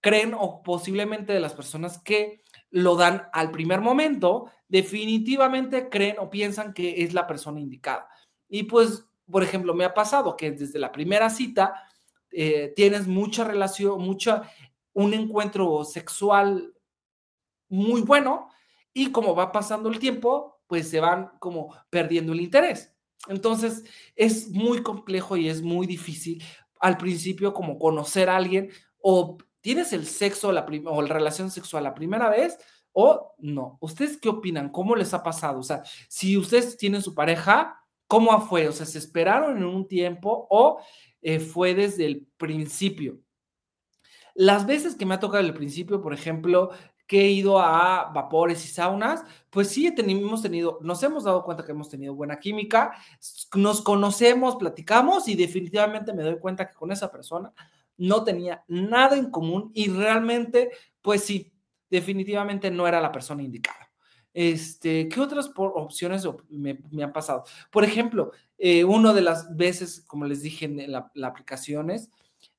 creen 0.00 0.34
o 0.38 0.62
posiblemente 0.62 1.32
de 1.32 1.40
las 1.40 1.54
personas 1.54 1.98
que 1.98 2.42
lo 2.70 2.96
dan 2.96 3.28
al 3.32 3.50
primer 3.50 3.80
momento, 3.80 4.50
definitivamente 4.68 5.88
creen 5.88 6.16
o 6.18 6.30
piensan 6.30 6.72
que 6.72 7.02
es 7.02 7.12
la 7.12 7.26
persona 7.26 7.60
indicada. 7.60 8.08
Y 8.48 8.62
pues, 8.64 9.04
por 9.30 9.42
ejemplo, 9.42 9.74
me 9.74 9.84
ha 9.84 9.94
pasado 9.94 10.36
que 10.36 10.52
desde 10.52 10.78
la 10.78 10.92
primera 10.92 11.28
cita 11.28 11.82
eh, 12.30 12.72
tienes 12.76 13.06
mucha 13.06 13.44
relación, 13.44 14.00
mucha 14.00 14.48
un 14.92 15.12
encuentro 15.12 15.84
sexual 15.84 16.72
muy 17.68 18.02
bueno 18.02 18.48
y 18.92 19.10
como 19.10 19.34
va 19.34 19.52
pasando 19.52 19.88
el 19.88 19.98
tiempo, 19.98 20.60
pues 20.66 20.88
se 20.88 21.00
van 21.00 21.32
como 21.38 21.74
perdiendo 21.90 22.32
el 22.32 22.40
interés. 22.40 22.95
Entonces 23.28 23.84
es 24.14 24.48
muy 24.50 24.82
complejo 24.82 25.36
y 25.36 25.48
es 25.48 25.62
muy 25.62 25.86
difícil 25.86 26.42
al 26.80 26.96
principio 26.96 27.52
como 27.52 27.78
conocer 27.78 28.28
a 28.28 28.36
alguien 28.36 28.70
o 29.00 29.38
tienes 29.60 29.92
el 29.92 30.06
sexo 30.06 30.48
o 30.48 31.02
la 31.02 31.14
relación 31.14 31.50
sexual 31.50 31.84
la 31.84 31.94
primera 31.94 32.28
vez 32.28 32.58
o 32.92 33.34
no. 33.38 33.78
¿Ustedes 33.80 34.16
qué 34.16 34.28
opinan? 34.28 34.70
¿Cómo 34.70 34.96
les 34.96 35.12
ha 35.12 35.22
pasado? 35.22 35.58
O 35.58 35.62
sea, 35.62 35.82
si 36.08 36.36
ustedes 36.36 36.76
tienen 36.76 37.02
su 37.02 37.14
pareja, 37.14 37.82
¿cómo 38.06 38.40
fue? 38.40 38.68
O 38.68 38.72
sea, 38.72 38.86
¿se 38.86 38.98
esperaron 38.98 39.58
en 39.58 39.64
un 39.64 39.86
tiempo 39.86 40.46
o 40.50 40.80
eh, 41.20 41.40
fue 41.40 41.74
desde 41.74 42.06
el 42.06 42.26
principio? 42.36 43.18
Las 44.34 44.66
veces 44.66 44.96
que 44.96 45.04
me 45.04 45.14
ha 45.14 45.20
tocado 45.20 45.44
al 45.44 45.54
principio, 45.54 46.00
por 46.00 46.14
ejemplo, 46.14 46.70
que 47.06 47.20
he 47.20 47.30
ido 47.30 47.60
a 47.60 48.10
vapores 48.12 48.64
y 48.64 48.68
saunas, 48.68 49.22
pues 49.50 49.68
sí 49.68 49.86
hemos 49.96 50.42
tenido, 50.42 50.78
nos 50.82 51.02
hemos 51.02 51.24
dado 51.24 51.44
cuenta 51.44 51.64
que 51.64 51.72
hemos 51.72 51.88
tenido 51.88 52.14
buena 52.14 52.38
química, 52.38 52.92
nos 53.54 53.80
conocemos, 53.82 54.56
platicamos 54.56 55.28
y 55.28 55.36
definitivamente 55.36 56.12
me 56.12 56.24
doy 56.24 56.38
cuenta 56.38 56.68
que 56.68 56.74
con 56.74 56.90
esa 56.90 57.10
persona 57.10 57.52
no 57.96 58.24
tenía 58.24 58.64
nada 58.68 59.16
en 59.16 59.30
común 59.30 59.70
y 59.74 59.88
realmente, 59.88 60.70
pues 61.00 61.22
sí, 61.22 61.52
definitivamente 61.88 62.70
no 62.70 62.86
era 62.86 63.00
la 63.00 63.12
persona 63.12 63.42
indicada. 63.42 63.90
Este, 64.34 65.08
¿Qué 65.08 65.20
otras 65.20 65.50
opciones 65.56 66.28
me, 66.50 66.78
han 67.02 67.12
pasado? 67.12 67.44
Por 67.70 67.84
ejemplo, 67.84 68.32
eh, 68.58 68.84
una 68.84 69.14
de 69.14 69.22
las 69.22 69.56
veces, 69.56 70.02
como 70.06 70.26
les 70.26 70.42
dije 70.42 70.66
en 70.66 70.92
la, 70.92 71.10
la 71.14 71.28
aplicación, 71.28 71.90
es 71.90 72.10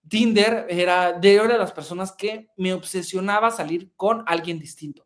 Tinder 0.07 0.65
era 0.69 1.13
de, 1.13 1.47
de 1.47 1.57
las 1.57 1.71
personas 1.71 2.11
que 2.11 2.49
me 2.57 2.73
obsesionaba 2.73 3.51
salir 3.51 3.91
con 3.95 4.23
alguien 4.27 4.59
distinto. 4.59 5.05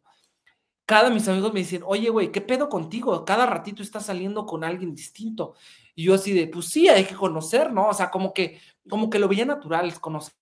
Cada 0.85 1.09
mis 1.09 1.27
amigos 1.27 1.53
me 1.53 1.61
dicen, 1.61 1.83
oye, 1.85 2.09
güey, 2.09 2.31
¿qué 2.31 2.41
pedo 2.41 2.67
contigo? 2.67 3.23
Cada 3.23 3.45
ratito 3.45 3.81
estás 3.81 4.05
saliendo 4.07 4.45
con 4.45 4.63
alguien 4.63 4.93
distinto. 4.93 5.55
Y 5.95 6.03
yo 6.03 6.15
así 6.15 6.33
de, 6.33 6.47
pues 6.47 6.67
sí, 6.67 6.89
hay 6.89 7.05
que 7.05 7.15
conocer, 7.15 7.71
¿no? 7.71 7.87
O 7.87 7.93
sea, 7.93 8.09
como 8.11 8.33
que, 8.33 8.59
como 8.89 9.09
que 9.09 9.19
lo 9.19 9.27
veía 9.27 9.45
natural, 9.45 9.99
conocer 9.99 10.33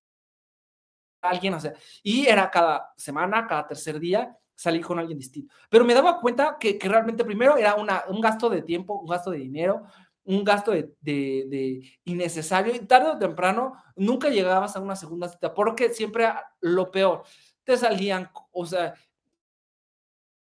a 1.21 1.29
alguien, 1.29 1.53
o 1.53 1.59
sea, 1.59 1.73
y 2.01 2.25
era 2.25 2.49
cada 2.49 2.93
semana, 2.97 3.45
cada 3.45 3.67
tercer 3.67 3.99
día, 3.99 4.35
salir 4.55 4.83
con 4.85 4.99
alguien 4.99 5.17
distinto. 5.17 5.53
Pero 5.69 5.85
me 5.85 5.93
daba 5.93 6.19
cuenta 6.19 6.57
que, 6.59 6.77
que 6.77 6.89
realmente 6.89 7.23
primero 7.23 7.55
era 7.55 7.75
una, 7.75 8.03
un 8.07 8.19
gasto 8.19 8.49
de 8.49 8.61
tiempo, 8.61 8.99
un 8.99 9.07
gasto 9.07 9.31
de 9.31 9.37
dinero, 9.37 9.83
un 10.29 10.43
gasto 10.43 10.71
de, 10.71 11.99
innecesario 12.05 12.75
y 12.75 12.79
tarde 12.85 13.09
o 13.09 13.17
temprano 13.17 13.73
nunca 13.95 14.29
llegabas 14.29 14.75
a 14.75 14.79
una 14.79 14.95
segunda 14.95 15.27
cita, 15.27 15.55
porque 15.55 15.91
siempre 15.91 16.31
lo 16.61 16.91
peor, 16.91 17.23
te 17.63 17.75
salían, 17.75 18.29
o 18.51 18.65
sea, 18.67 18.93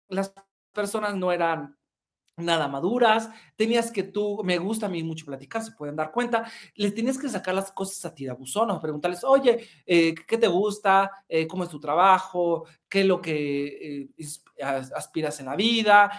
las 0.09 0.35
personas 0.73 1.17
no 1.17 1.33
eran 1.33 1.75
nada 2.37 2.69
maduras, 2.69 3.31
tenías 3.57 3.91
que 3.91 4.03
tú, 4.03 4.43
me 4.45 4.59
gusta 4.59 4.87
a 4.87 4.89
mí 4.91 5.03
mucho 5.03 5.25
platicar, 5.25 5.63
se 5.63 5.73
pueden 5.73 5.97
dar 5.97 6.13
cuenta, 6.13 6.45
les 6.75 6.93
tienes 6.93 7.19
que 7.19 7.31
sacar 7.31 7.55
las 7.55 7.73
cosas 7.73 8.05
a 8.05 8.15
tirabuzonos, 8.15 8.79
preguntarles, 8.79 9.25
oye, 9.25 9.67
eh, 9.87 10.15
¿qué 10.15 10.37
te 10.37 10.49
gusta? 10.49 11.11
Eh, 11.27 11.47
¿Cómo 11.47 11.65
es 11.65 11.71
tu 11.71 11.81
trabajo? 11.81 12.67
¿Qué 12.91 13.01
es 13.01 13.07
lo 13.07 13.23
que 13.23 14.11
eh, 14.19 14.27
aspiras 14.95 15.41
en 15.41 15.47
la 15.47 15.57
vida? 15.57 16.13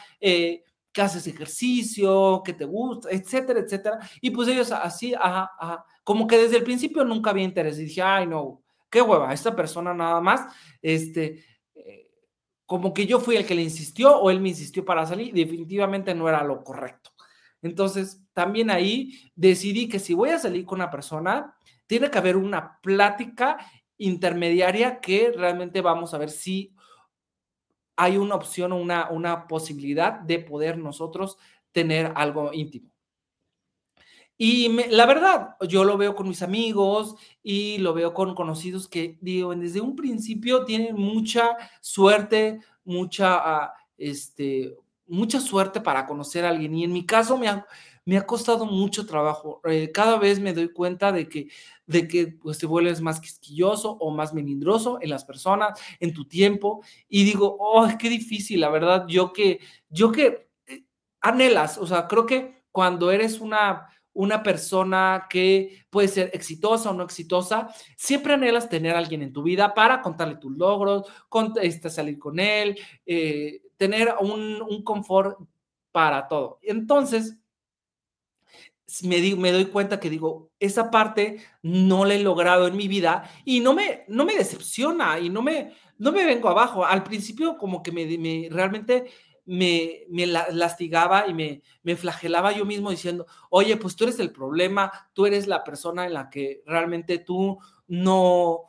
Que 0.93 1.01
haces 1.01 1.25
ejercicio, 1.27 2.41
que 2.45 2.53
te 2.53 2.65
gusta, 2.65 3.09
etcétera, 3.09 3.59
etcétera. 3.59 3.99
Y 4.21 4.29
pues 4.29 4.47
ellos 4.47 4.71
así, 4.71 5.13
ajá, 5.15 5.51
ajá, 5.59 5.85
como 6.03 6.27
que 6.27 6.37
desde 6.37 6.57
el 6.57 6.63
principio 6.63 7.03
nunca 7.03 7.31
había 7.31 7.43
interés. 7.43 7.77
Dije, 7.77 8.01
ay, 8.01 8.27
no, 8.27 8.61
qué 8.89 9.01
hueva, 9.01 9.33
esta 9.33 9.55
persona 9.55 9.93
nada 9.93 10.21
más, 10.21 10.41
este, 10.81 11.43
eh, 11.73 12.11
como 12.65 12.93
que 12.93 13.07
yo 13.07 13.19
fui 13.19 13.35
el 13.35 13.45
que 13.45 13.55
le 13.55 13.63
insistió 13.63 14.15
o 14.15 14.29
él 14.29 14.39
me 14.39 14.49
insistió 14.49 14.85
para 14.85 15.05
salir, 15.05 15.33
definitivamente 15.33 16.13
no 16.13 16.29
era 16.29 16.43
lo 16.43 16.63
correcto. 16.63 17.09
Entonces, 17.63 18.21
también 18.33 18.69
ahí 18.69 19.19
decidí 19.35 19.89
que 19.89 19.97
si 19.97 20.13
voy 20.13 20.29
a 20.29 20.39
salir 20.39 20.65
con 20.65 20.79
una 20.79 20.91
persona, 20.91 21.55
tiene 21.87 22.11
que 22.11 22.17
haber 22.17 22.37
una 22.37 22.79
plática 22.81 23.57
intermediaria 23.97 24.99
que 24.99 25.31
realmente 25.35 25.81
vamos 25.81 26.13
a 26.13 26.17
ver 26.17 26.29
si 26.29 26.75
hay 27.95 28.17
una 28.17 28.35
opción 28.35 28.71
o 28.71 28.77
una, 28.77 29.09
una 29.09 29.47
posibilidad 29.47 30.19
de 30.19 30.39
poder 30.39 30.77
nosotros 30.77 31.37
tener 31.71 32.11
algo 32.15 32.51
íntimo. 32.53 32.93
Y 34.37 34.69
la 34.89 35.05
verdad, 35.05 35.55
yo 35.67 35.83
lo 35.83 35.97
veo 35.97 36.15
con 36.15 36.27
mis 36.27 36.41
amigos 36.41 37.15
y 37.43 37.77
lo 37.77 37.93
veo 37.93 38.13
con 38.13 38.33
conocidos 38.33 38.87
que, 38.87 39.17
digo, 39.21 39.53
desde 39.55 39.79
un 39.79 39.95
principio 39.95 40.65
tienen 40.65 40.95
mucha 40.95 41.55
suerte, 41.81 42.59
mucha, 42.83 43.35
ah, 43.35 43.73
este, 43.97 44.75
mucha 45.05 45.39
suerte 45.39 45.81
para 45.81 46.07
conocer 46.07 46.45
a 46.45 46.49
alguien. 46.49 46.75
Y 46.75 46.83
en 46.83 46.93
mi 46.93 47.05
caso 47.05 47.37
me 47.37 47.47
me 48.05 48.17
ha 48.17 48.25
costado 48.25 48.65
mucho 48.65 49.05
trabajo. 49.05 49.61
Eh, 49.65 49.91
cada 49.91 50.17
vez 50.17 50.39
me 50.39 50.53
doy 50.53 50.71
cuenta 50.71 51.11
de 51.11 51.27
que, 51.29 51.49
de 51.85 52.07
que 52.07 52.27
pues, 52.27 52.57
te 52.57 52.65
vuelves 52.65 53.01
más 53.01 53.19
quisquilloso 53.19 53.91
o 53.99 54.11
más 54.11 54.33
melindroso 54.33 54.99
en 55.01 55.09
las 55.09 55.25
personas, 55.25 55.79
en 55.99 56.13
tu 56.13 56.25
tiempo. 56.25 56.83
Y 57.07 57.23
digo, 57.23 57.57
oh, 57.59 57.87
qué 57.99 58.09
difícil, 58.09 58.59
la 58.61 58.69
verdad. 58.69 59.05
Yo 59.07 59.33
que, 59.33 59.59
yo 59.89 60.11
que 60.11 60.49
eh, 60.67 60.83
anhelas, 61.21 61.77
o 61.77 61.87
sea, 61.87 62.07
creo 62.07 62.25
que 62.25 62.63
cuando 62.71 63.11
eres 63.11 63.39
una 63.39 63.87
una 64.13 64.43
persona 64.43 65.27
que 65.29 65.85
puede 65.89 66.07
ser 66.07 66.29
exitosa 66.33 66.91
o 66.91 66.93
no 66.93 67.03
exitosa, 67.03 67.69
siempre 67.97 68.33
anhelas 68.33 68.69
tener 68.69 68.95
a 68.95 68.99
alguien 68.99 69.23
en 69.23 69.33
tu 69.33 69.43
vida 69.43 69.73
para 69.73 70.01
contarle 70.01 70.35
tus 70.35 70.55
logros, 70.55 71.07
este, 71.61 71.89
salir 71.89 72.19
con 72.19 72.39
él, 72.39 72.79
eh, 73.05 73.61
tener 73.77 74.13
un, 74.19 74.61
un, 74.61 74.83
confort 74.83 75.39
para 75.91 76.27
todo. 76.27 76.59
Entonces, 76.61 77.37
me, 79.01 79.35
me, 79.35 79.51
doy 79.51 79.65
cuenta 79.65 79.99
que 79.99 80.09
digo, 80.09 80.51
esa 80.59 80.91
parte 80.91 81.37
no 81.61 82.05
la 82.05 82.13
he 82.13 82.19
logrado 82.19 82.67
en 82.67 82.77
mi 82.77 82.87
vida 82.87 83.29
y 83.45 83.59
no 83.59 83.73
me, 83.73 84.03
no 84.07 84.25
me 84.25 84.35
decepciona 84.35 85.19
y 85.19 85.29
no 85.29 85.41
me, 85.41 85.73
no 85.97 86.11
me 86.11 86.25
vengo 86.25 86.49
abajo. 86.49 86.85
Al 86.85 87.03
principio 87.03 87.57
como 87.57 87.81
que 87.81 87.91
me, 87.91 88.05
me 88.17 88.47
realmente 88.51 89.05
me, 89.45 90.03
me 90.09 90.27
lastigaba 90.27 91.27
y 91.27 91.33
me, 91.33 91.61
me 91.81 91.95
flagelaba 91.95 92.51
yo 92.51 92.65
mismo 92.65 92.91
diciendo, 92.91 93.25
oye, 93.49 93.77
pues 93.77 93.95
tú 93.95 94.05
eres 94.05 94.19
el 94.19 94.31
problema, 94.31 94.91
tú 95.13 95.25
eres 95.25 95.47
la 95.47 95.63
persona 95.63 96.05
en 96.05 96.13
la 96.13 96.29
que 96.29 96.61
realmente 96.65 97.17
tú 97.19 97.59
no, 97.87 98.65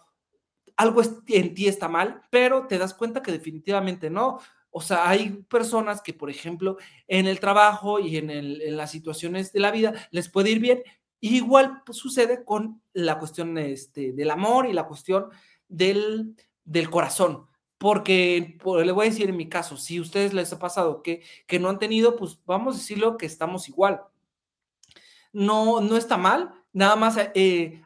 algo 0.77 1.03
en 1.29 1.55
ti 1.55 1.69
está 1.69 1.89
mal, 1.89 2.23
pero 2.31 2.67
te 2.67 2.79
das 2.79 2.95
cuenta 2.95 3.23
que 3.23 3.33
definitivamente 3.33 4.11
no. 4.11 4.41
O 4.77 4.81
sea, 4.81 5.09
hay 5.09 5.31
personas 5.49 6.03
que, 6.03 6.13
por 6.13 6.31
ejemplo, 6.31 6.79
en 7.07 7.29
el 7.29 7.39
trabajo 7.39 8.01
y 8.01 8.17
en, 8.17 8.29
en 8.29 8.77
las 8.77 8.91
situaciones 8.91 9.53
de 9.53 9.61
la 9.61 9.71
vida 9.71 9.95
les 10.11 10.29
puede 10.29 10.51
ir 10.51 10.59
bien. 10.59 10.83
igual 11.21 11.83
pues, 11.87 11.97
sucede 11.97 12.45
con 12.45 12.83
la 12.93 13.21
cuestión 13.21 13.57
este, 13.57 14.13
del 14.13 14.33
amor 14.33 14.67
y 14.67 14.73
la 14.73 14.89
cuestión 14.89 15.29
del, 15.69 16.35
del 16.65 16.91
corazón 16.91 17.47
porque 17.79 18.59
le 18.65 18.93
voy 18.93 19.07
a 19.07 19.11
decir 19.11 19.29
en 19.29 19.37
mi 19.37 19.49
caso, 19.49 19.77
si 19.77 19.99
a 19.99 20.01
ustedes 20.01 20.33
les 20.33 20.53
ha 20.53 20.59
pasado 20.59 21.03
que, 21.03 21.23
que 21.47 21.59
no 21.59 21.69
han 21.69 21.79
tenido, 21.79 22.17
pues 22.17 22.41
vamos 22.47 22.75
a 22.75 22.79
decirlo 22.79 23.17
que 23.17 23.27
estamos 23.27 23.69
igual. 23.69 24.01
No, 25.33 25.81
no 25.81 25.97
está 25.97 26.17
mal, 26.17 26.55
nada 26.73 26.97
más 26.97 27.17
eh, 27.35 27.83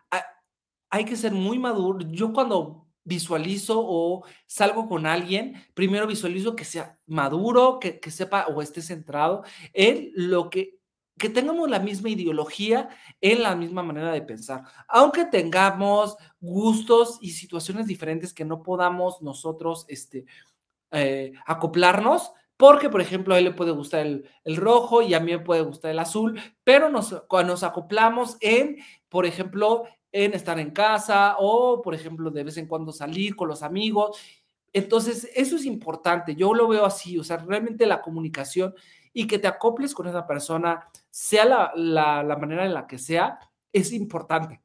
hay 0.89 1.05
que 1.05 1.17
ser 1.17 1.33
muy 1.33 1.59
maduro. 1.59 2.07
Yo 2.11 2.33
cuando 2.33 2.88
visualizo 3.09 3.81
o 3.81 4.25
salgo 4.47 4.87
con 4.87 5.07
alguien, 5.07 5.55
primero 5.75 6.07
visualizo 6.07 6.55
que 6.55 6.65
sea 6.65 6.99
maduro, 7.07 7.79
que, 7.81 7.99
que 8.01 8.11
sepa 8.11 8.47
o 8.49 8.61
esté 8.61 8.83
centrado 8.83 9.45
en 9.73 10.11
lo 10.15 10.51
que 10.51 10.79
que 11.19 11.29
tengamos 11.29 11.69
la 11.69 11.81
misma 11.81 12.11
ideología 12.11 12.89
en 13.21 13.43
la 13.43 13.57
misma 13.57 13.83
manera 13.83 14.13
de 14.13 14.23
pensar, 14.23 14.63
aunque 14.87 15.25
tengamos 15.25 16.17
gustos 16.41 17.19
y 17.21 17.31
situaciones 17.31 17.89
diferentes 17.89 18.33
que 18.33 18.45
no 18.45 18.63
podamos 18.63 19.21
nosotros 19.21 19.85
este, 19.89 20.27
eh, 20.93 21.33
acoplarnos, 21.45 22.33
porque, 22.57 22.89
por 22.89 23.01
ejemplo, 23.01 23.35
a 23.35 23.39
él 23.39 23.45
le 23.45 23.53
puede 23.53 23.71
gustar 23.71 24.07
el, 24.07 24.57
rojo 24.57 25.03
y 25.03 25.15
a 25.15 25.21
mí 25.21 25.33
me 25.33 25.39
puede 25.39 25.63
gustar 25.63 25.91
el 25.91 25.99
azul, 25.99 26.41
pero 26.65 26.89
nos, 26.89 27.15
nos 27.31 27.63
acoplamos 27.63 28.37
en, 28.41 28.79
por 29.09 29.27
ejemplo, 29.27 29.85
en 30.13 30.35
estar 30.35 30.59
en 30.59 30.71
casa 30.71 31.37
o, 31.39 31.83
por 31.83 31.95
ejemplo, 31.95 32.31
de 32.31 32.45
vez 32.45 32.57
en 32.57 32.67
cuando 32.67 32.93
salir 32.93 33.37
con 33.37 33.49
los 33.49 33.63
amigos. 33.63 34.19
Entonces, 34.73 35.31
eso 35.35 35.57
es 35.57 35.65
importante. 35.65 36.35
Yo 36.35 36.55
lo 36.55 36.69
veo 36.69 36.85
así, 36.85 37.19
o 37.19 37.25
sea, 37.25 37.39
realmente 37.39 37.87
la 37.87 38.01
comunicación 38.01 38.75
y 39.13 39.27
que 39.27 39.39
te 39.39 39.49
acoples 39.49 39.95
con 39.95 40.07
esa 40.07 40.27
persona, 40.27 40.89
sea 41.11 41.45
la, 41.75 42.37
manera 42.41 42.65
en 42.65 42.75
la 42.75 42.87
que 42.87 42.99
sea, 42.99 43.39
es 43.73 43.93
importante. 43.93 44.61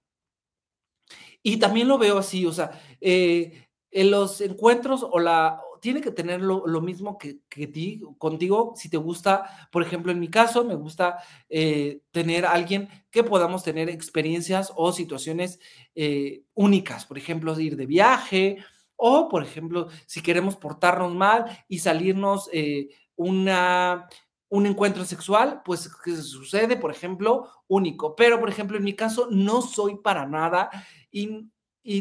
Y 1.41 1.57
también 1.57 1.87
lo 1.87 1.97
veo 1.97 2.19
así, 2.19 2.45
o 2.45 2.51
sea, 2.51 2.79
eh, 3.01 3.67
en 3.91 4.11
los 4.11 4.41
encuentros 4.41 5.05
o 5.09 5.19
la 5.19 5.61
tiene 5.83 5.99
que 5.99 6.11
tener 6.11 6.39
lo, 6.39 6.79
mismo 6.79 7.17
que, 7.17 7.67
ti, 7.67 8.01
contigo, 8.17 8.71
si 8.77 8.87
te 8.87 8.95
gusta, 8.95 9.67
por 9.69 9.83
ejemplo, 9.83 10.13
en 10.13 10.19
mi 10.21 10.29
caso, 10.29 10.63
me 10.63 10.75
gusta 10.75 11.17
eh, 11.49 11.99
tener 12.11 12.45
alguien 12.45 12.87
que 13.11 13.21
podamos 13.21 13.65
tener 13.65 13.89
experiencias 13.89 14.71
o 14.77 14.93
situaciones 14.93 15.59
eh, 15.93 16.43
únicas, 16.53 17.05
por 17.05 17.17
ejemplo, 17.17 17.59
ir 17.59 17.75
de 17.75 17.85
viaje 17.85 18.59
o, 18.95 19.27
por 19.27 19.43
ejemplo, 19.43 19.89
si 20.05 20.21
queremos 20.21 20.55
portarnos 20.55 21.13
mal 21.13 21.65
y 21.67 21.79
salirnos 21.79 22.49
una, 23.17 24.07
un 24.47 24.65
encuentro 24.65 25.03
sexual, 25.03 25.63
pues 25.65 25.93
que 26.01 26.15
sucede, 26.15 26.77
por 26.77 26.91
ejemplo, 26.91 27.49
único. 27.67 28.15
Pero, 28.15 28.39
por 28.39 28.47
ejemplo, 28.47 28.77
en 28.77 28.85
mi 28.85 28.93
caso, 28.93 29.27
no 29.29 29.61
soy 29.61 29.97
para 29.97 30.25
nada 30.25 30.69
y, 31.11 31.49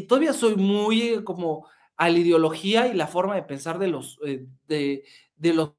todavía 0.07 0.31
soy 0.31 0.55
muy 0.55 1.21
como 1.25 1.67
a 2.03 2.09
la 2.09 2.19
ideología 2.19 2.87
y 2.87 2.93
la 2.93 3.07
forma 3.07 3.35
de 3.35 3.43
pensar 3.43 3.79
de 3.79 3.87
los, 3.87 4.19
eh, 4.25 4.45
de, 4.67 5.53
los 5.53 5.73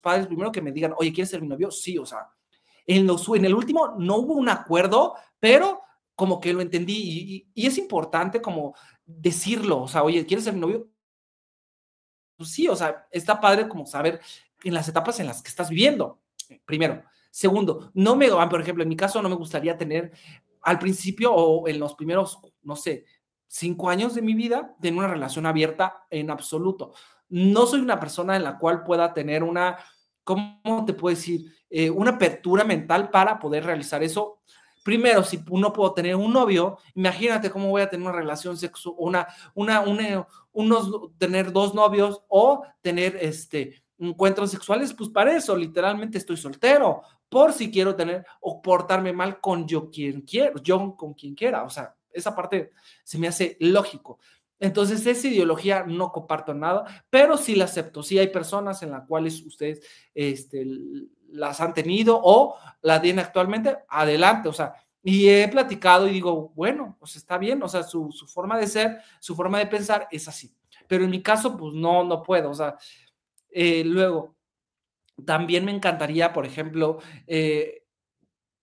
padres, 0.00 0.28
primero 0.28 0.52
que 0.52 0.62
me 0.62 0.70
digan, 0.70 0.94
oye, 0.96 1.12
¿quieres 1.12 1.30
ser 1.30 1.42
mi 1.42 1.48
novio? 1.48 1.70
Sí, 1.72 1.98
o 1.98 2.06
sea, 2.06 2.30
en, 2.86 3.06
los, 3.06 3.28
en 3.28 3.44
el 3.44 3.54
último 3.54 3.96
no 3.98 4.18
hubo 4.18 4.34
un 4.34 4.48
acuerdo, 4.48 5.14
pero 5.40 5.80
como 6.14 6.38
que 6.38 6.52
lo 6.52 6.60
entendí 6.60 7.48
y, 7.54 7.66
es 7.66 7.76
importante 7.76 8.40
como 8.40 8.76
decirlo, 9.04 9.82
o 9.82 9.88
sea, 9.88 10.04
oye, 10.04 10.24
¿quieres 10.24 10.44
ser 10.44 10.54
mi 10.54 10.60
novio? 10.60 10.88
pues 12.36 12.50
sí, 12.50 12.66
o 12.68 12.74
sea, 12.74 13.06
está 13.12 13.40
padre 13.40 13.68
como 13.68 13.86
saber 13.86 14.20
en 14.64 14.74
las 14.74 14.88
etapas 14.88 15.20
en 15.20 15.26
las 15.26 15.40
que 15.40 15.48
estás 15.48 15.70
viviendo, 15.70 16.20
primero. 16.64 17.02
Segundo, 17.30 17.90
no 17.94 18.16
me, 18.16 18.28
por 18.28 18.60
ejemplo, 18.60 18.82
en 18.82 18.88
mi 18.88 18.96
caso 18.96 19.22
no 19.22 19.28
me 19.28 19.36
gustaría 19.36 19.76
tener 19.76 20.12
al 20.64 20.78
principio 20.78 21.32
o 21.32 21.68
en 21.68 21.78
los 21.78 21.94
primeros, 21.94 22.40
no 22.62 22.74
sé, 22.74 23.04
cinco 23.54 23.88
años 23.88 24.16
de 24.16 24.22
mi 24.22 24.34
vida, 24.34 24.74
tener 24.80 24.98
una 24.98 25.06
relación 25.06 25.46
abierta 25.46 26.04
en 26.10 26.28
absoluto. 26.28 26.92
No 27.28 27.66
soy 27.66 27.80
una 27.80 28.00
persona 28.00 28.34
en 28.34 28.42
la 28.42 28.58
cual 28.58 28.82
pueda 28.82 29.14
tener 29.14 29.44
una, 29.44 29.78
¿cómo 30.24 30.84
te 30.84 30.92
puedo 30.92 31.14
decir? 31.14 31.54
Eh, 31.70 31.88
una 31.88 32.12
apertura 32.12 32.64
mental 32.64 33.10
para 33.10 33.38
poder 33.38 33.64
realizar 33.64 34.02
eso 34.02 34.40
primero, 34.82 35.24
si 35.24 35.42
no 35.50 35.72
puedo 35.72 35.94
tener 35.94 36.14
un 36.14 36.32
novio, 36.32 36.78
imagínate 36.94 37.50
cómo 37.50 37.70
voy 37.70 37.80
a 37.80 37.88
tener 37.88 38.06
una 38.06 38.14
relación 38.14 38.56
sexual, 38.56 38.94
una, 38.98 39.26
una, 39.54 39.80
una, 39.80 40.26
unos, 40.52 40.90
tener 41.16 41.52
dos 41.52 41.74
novios 41.74 42.22
o 42.28 42.64
tener 42.82 43.16
este, 43.18 43.82
encuentros 43.98 44.50
sexuales, 44.50 44.92
pues 44.92 45.08
para 45.08 45.34
eso, 45.34 45.56
literalmente 45.56 46.18
estoy 46.18 46.36
soltero, 46.36 47.00
por 47.30 47.54
si 47.54 47.70
quiero 47.70 47.96
tener 47.96 48.26
o 48.40 48.60
portarme 48.60 49.14
mal 49.14 49.40
con 49.40 49.66
yo 49.66 49.88
quien 49.88 50.20
quiero, 50.20 50.60
yo 50.62 50.94
con 50.96 51.14
quien 51.14 51.34
quiera, 51.34 51.62
o 51.62 51.70
sea, 51.70 51.96
esa 52.14 52.34
parte 52.34 52.72
se 53.02 53.18
me 53.18 53.28
hace 53.28 53.56
lógico. 53.60 54.18
Entonces, 54.58 55.04
esa 55.06 55.28
ideología 55.28 55.84
no 55.84 56.12
comparto 56.12 56.54
nada, 56.54 57.04
pero 57.10 57.36
sí 57.36 57.54
la 57.54 57.64
acepto. 57.64 58.02
Sí 58.02 58.18
hay 58.18 58.28
personas 58.28 58.82
en 58.82 58.92
las 58.92 59.06
cuales 59.06 59.42
ustedes 59.42 59.86
este, 60.14 60.66
las 61.28 61.60
han 61.60 61.74
tenido 61.74 62.20
o 62.22 62.56
la 62.82 63.02
tienen 63.02 63.24
actualmente, 63.24 63.76
adelante, 63.88 64.48
o 64.48 64.52
sea, 64.52 64.74
y 65.02 65.28
he 65.28 65.48
platicado 65.48 66.08
y 66.08 66.12
digo, 66.12 66.52
bueno, 66.54 66.96
pues 66.98 67.16
está 67.16 67.36
bien, 67.36 67.62
o 67.62 67.68
sea, 67.68 67.82
su, 67.82 68.10
forma 68.26 68.58
de 68.58 68.66
ser, 68.66 69.00
su 69.20 69.36
forma 69.36 69.58
de 69.58 69.66
pensar 69.66 70.08
es 70.10 70.28
así. 70.28 70.56
Pero 70.86 71.04
en 71.04 71.10
mi 71.10 71.22
caso, 71.22 71.56
pues 71.58 71.74
no, 71.74 72.04
no 72.04 72.22
puedo, 72.22 72.50
o 72.50 72.54
sea, 72.54 72.78
eh, 73.50 73.84
luego, 73.84 74.34
también 75.26 75.64
me 75.64 75.72
encantaría, 75.72 76.32
por 76.32 76.46
ejemplo, 76.46 76.98
eh, 77.26 77.83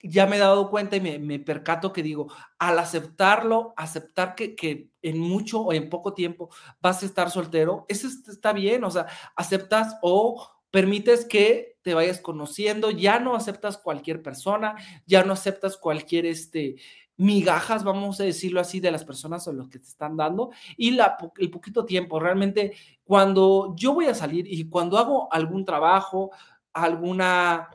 ya 0.04 0.26
me 0.26 0.38
he 0.38 0.40
dado 0.40 0.70
cuenta 0.70 0.96
y 0.96 1.02
me, 1.02 1.40
percato 1.40 1.94
que 1.94 2.04
digo, 2.04 2.32
al 2.60 2.80
aceptarlo, 2.80 3.74
aceptar 3.78 4.36
que, 4.36 4.56
que, 4.56 4.90
en 5.02 5.20
mucho 5.20 5.62
o 5.62 5.74
en 5.74 5.90
poco 5.90 6.14
tiempo 6.14 6.50
vas 6.82 7.02
a 7.02 7.06
estar 7.06 7.32
soltero, 7.32 7.86
eso 7.88 8.08
está 8.08 8.54
bien, 8.54 8.84
o 8.84 8.92
sea, 8.92 9.08
aceptas 9.36 9.98
o 10.02 10.48
permites 10.70 11.26
que 11.26 11.78
te 11.82 11.94
vayas 11.94 12.20
conociendo, 12.20 12.92
ya 12.92 13.20
no 13.20 13.36
aceptas 13.36 13.78
cualquier 13.78 14.22
persona, 14.22 14.76
ya 15.06 15.24
no 15.24 15.34
aceptas 15.34 15.78
cualquier 15.78 16.26
este 16.26 16.76
migajas, 17.18 17.84
vamos 17.84 18.20
a 18.20 18.24
decirlo 18.24 18.60
así, 18.60 18.80
de 18.80 18.90
las 18.90 19.04
personas 19.06 19.48
a 19.48 19.52
los 19.52 19.70
que 19.70 19.78
te 19.78 19.88
están 19.88 20.18
dando 20.18 20.50
y 20.76 20.92
la, 20.92 21.18
el 21.38 21.52
poquito 21.52 21.86
tiempo, 21.86 22.20
realmente 22.20 22.74
cuando 23.04 23.76
yo 23.78 23.94
voy 23.94 24.06
a 24.06 24.16
salir 24.16 24.52
y 24.52 24.68
cuando 24.68 24.98
hago 24.98 25.32
algún 25.32 25.64
trabajo, 25.64 26.32
alguna 26.74 27.70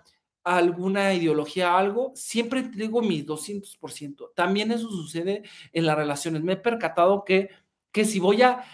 alguna 0.46 1.12
ideología, 1.12 1.76
algo, 1.76 2.12
siempre 2.14 2.62
digo 2.62 3.02
mis 3.02 3.26
200%. 3.26 4.30
También 4.34 4.70
eso 4.70 4.88
sucede 4.88 5.42
en 5.72 5.86
las 5.86 5.96
relaciones. 5.96 6.44
Me 6.44 6.52
he 6.52 6.56
percatado 6.56 7.24
que, 7.24 7.50
que 7.90 8.04
si 8.04 8.20
voy 8.20 8.42
a, 8.42 8.64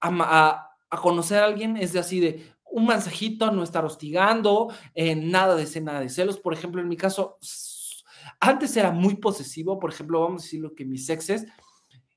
a, 0.00 0.70
conocer 1.00 1.38
a 1.38 1.44
alguien 1.44 1.76
es 1.76 1.92
de 1.92 2.00
así 2.00 2.18
de, 2.18 2.52
un 2.64 2.86
mensajito, 2.86 3.52
no 3.52 3.62
estar 3.62 3.84
hostigando, 3.84 4.72
eh, 4.94 5.14
nada 5.14 5.54
de 5.54 5.80
nada 5.80 6.00
de 6.00 6.08
celos. 6.08 6.40
Por 6.40 6.52
ejemplo, 6.52 6.80
en 6.80 6.88
mi 6.88 6.96
caso, 6.96 7.38
antes 8.40 8.76
era 8.76 8.90
muy 8.90 9.14
posesivo, 9.14 9.78
por 9.78 9.92
ejemplo, 9.92 10.20
vamos 10.20 10.42
a 10.42 10.44
decir 10.44 10.60
lo 10.60 10.74
que 10.74 10.84
mis 10.84 11.08
exes, 11.08 11.46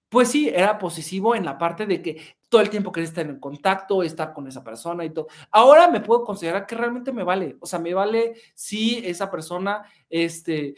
pues 0.09 0.29
sí, 0.29 0.49
era 0.49 0.79
posesivo 0.79 1.35
en 1.35 1.45
la 1.45 1.59
parte 1.59 1.85
de 1.85 2.01
que 2.01 2.36
todo 2.49 2.61
el 2.61 2.69
tiempo 2.69 2.91
quería 2.91 3.09
estar 3.09 3.25
en 3.25 3.39
contacto, 3.39 4.03
estar 4.03 4.33
con 4.33 4.47
esa 4.47 4.63
persona 4.63 5.03
y 5.05 5.09
todo. 5.09 5.27
Ahora 5.51 5.87
me 5.89 6.01
puedo 6.01 6.23
considerar 6.23 6.65
que 6.65 6.75
realmente 6.75 7.11
me 7.11 7.23
vale, 7.23 7.57
o 7.59 7.65
sea, 7.65 7.79
me 7.79 7.93
vale 7.93 8.35
si 8.55 9.05
esa 9.05 9.29
persona, 9.29 9.83
este, 10.09 10.75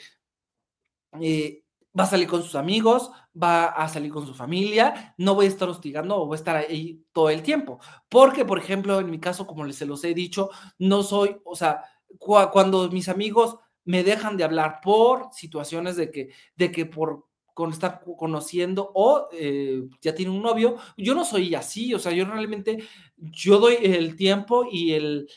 eh, 1.20 1.64
va 1.98 2.04
a 2.04 2.08
salir 2.08 2.28
con 2.28 2.44
sus 2.44 2.56
amigos, 2.56 3.12
va 3.42 3.66
a 3.66 3.88
salir 3.88 4.12
con 4.12 4.26
su 4.26 4.34
familia, 4.34 5.16
no 5.18 5.36
voy 5.36 5.46
a 5.46 5.50
estar 5.50 5.68
hostigando 5.70 6.18
o 6.18 6.26
voy 6.26 6.36
a 6.36 6.40
estar 6.40 6.56
ahí 6.56 7.04
todo 7.12 7.30
el 7.30 7.44
tiempo. 7.44 7.80
Porque, 8.10 8.46
por 8.46 8.60
ejemplo, 8.60 9.00
en 9.00 9.10
mi 9.10 9.20
caso, 9.20 9.48
como 9.48 9.72
se 9.72 9.86
los 9.86 10.04
he 10.04 10.14
dicho, 10.14 10.50
no 10.78 11.04
soy, 11.04 11.38
o 11.44 11.56
sea, 11.56 11.84
cuando 12.18 12.90
mis 12.90 13.10
amigos 13.10 13.58
me 13.86 14.04
dejan 14.04 14.38
de 14.38 14.44
hablar 14.44 14.82
por 14.82 15.30
situaciones 15.34 15.96
de 15.96 16.12
que, 16.12 16.30
de 16.56 16.72
que 16.72 16.86
por 16.86 17.29
con 17.60 17.72
estar 17.72 18.02
conociendo 18.18 18.90
o 18.94 19.28
eh, 19.34 19.84
ya 20.02 20.16
tiene 20.16 20.32
un 20.32 20.42
novio, 20.42 20.78
yo 20.96 21.14
no 21.14 21.26
soy 21.26 21.56
así, 21.56 21.94
o 21.94 22.00
sea, 22.00 22.14
yo 22.14 22.24
realmente, 22.24 22.82
yo 23.18 23.60
doy 23.60 23.76
el 23.82 24.16
tiempo 24.16 24.66
y 24.72 24.94
el, 24.94 25.30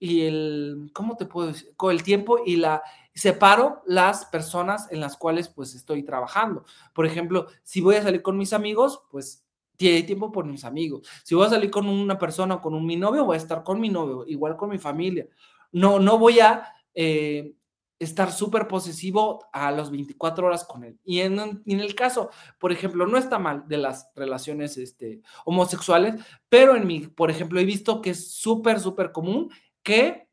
y 0.00 0.22
el, 0.22 0.90
¿cómo 0.92 1.16
te 1.16 1.26
puedo 1.26 1.46
decir? 1.46 1.72
Con 1.76 1.92
el 1.92 2.02
tiempo 2.02 2.40
y 2.44 2.56
la, 2.56 2.82
separo 3.14 3.84
las 3.86 4.24
personas 4.24 4.90
en 4.90 4.98
las 4.98 5.16
cuales 5.16 5.48
pues 5.48 5.76
estoy 5.76 6.02
trabajando. 6.02 6.64
Por 6.92 7.06
ejemplo, 7.06 7.46
si 7.62 7.80
voy 7.80 7.94
a 7.94 8.02
salir 8.02 8.22
con 8.22 8.36
mis 8.36 8.52
amigos, 8.52 9.00
pues 9.12 9.46
tiene 9.76 10.02
tiempo 10.02 10.32
por 10.32 10.46
mis 10.46 10.64
amigos. 10.64 11.08
Si 11.22 11.36
voy 11.36 11.46
a 11.46 11.50
salir 11.50 11.70
con 11.70 11.88
una 11.88 12.18
persona 12.18 12.56
o 12.56 12.60
con 12.60 12.74
un, 12.74 12.84
mi 12.84 12.96
novio, 12.96 13.24
voy 13.24 13.36
a 13.36 13.38
estar 13.38 13.62
con 13.62 13.80
mi 13.80 13.88
novio, 13.88 14.24
igual 14.26 14.56
con 14.56 14.70
mi 14.70 14.78
familia. 14.78 15.28
No, 15.70 16.00
no 16.00 16.18
voy 16.18 16.40
a 16.40 16.74
eh, 16.92 17.54
estar 17.98 18.32
súper 18.32 18.68
posesivo 18.68 19.48
a 19.52 19.70
las 19.70 19.90
24 19.90 20.46
horas 20.46 20.64
con 20.64 20.84
él. 20.84 20.98
Y 21.04 21.20
en, 21.20 21.38
en, 21.38 21.80
el 21.80 21.94
caso, 21.94 22.30
por 22.58 22.72
ejemplo, 22.72 23.06
no 23.06 23.18
está 23.18 23.38
mal 23.38 23.66
de 23.66 23.78
las 23.78 24.10
relaciones 24.14 24.76
este, 24.76 25.20
homosexuales, 25.44 26.14
pero 26.48 26.76
en 26.76 26.86
mi, 26.86 27.00
por 27.00 27.30
ejemplo, 27.30 27.58
he 27.58 27.64
visto 27.64 28.00
que 28.00 28.10
es 28.10 28.30
súper, 28.32 28.80
súper 28.80 29.10
común 29.12 29.50
que 29.82 30.28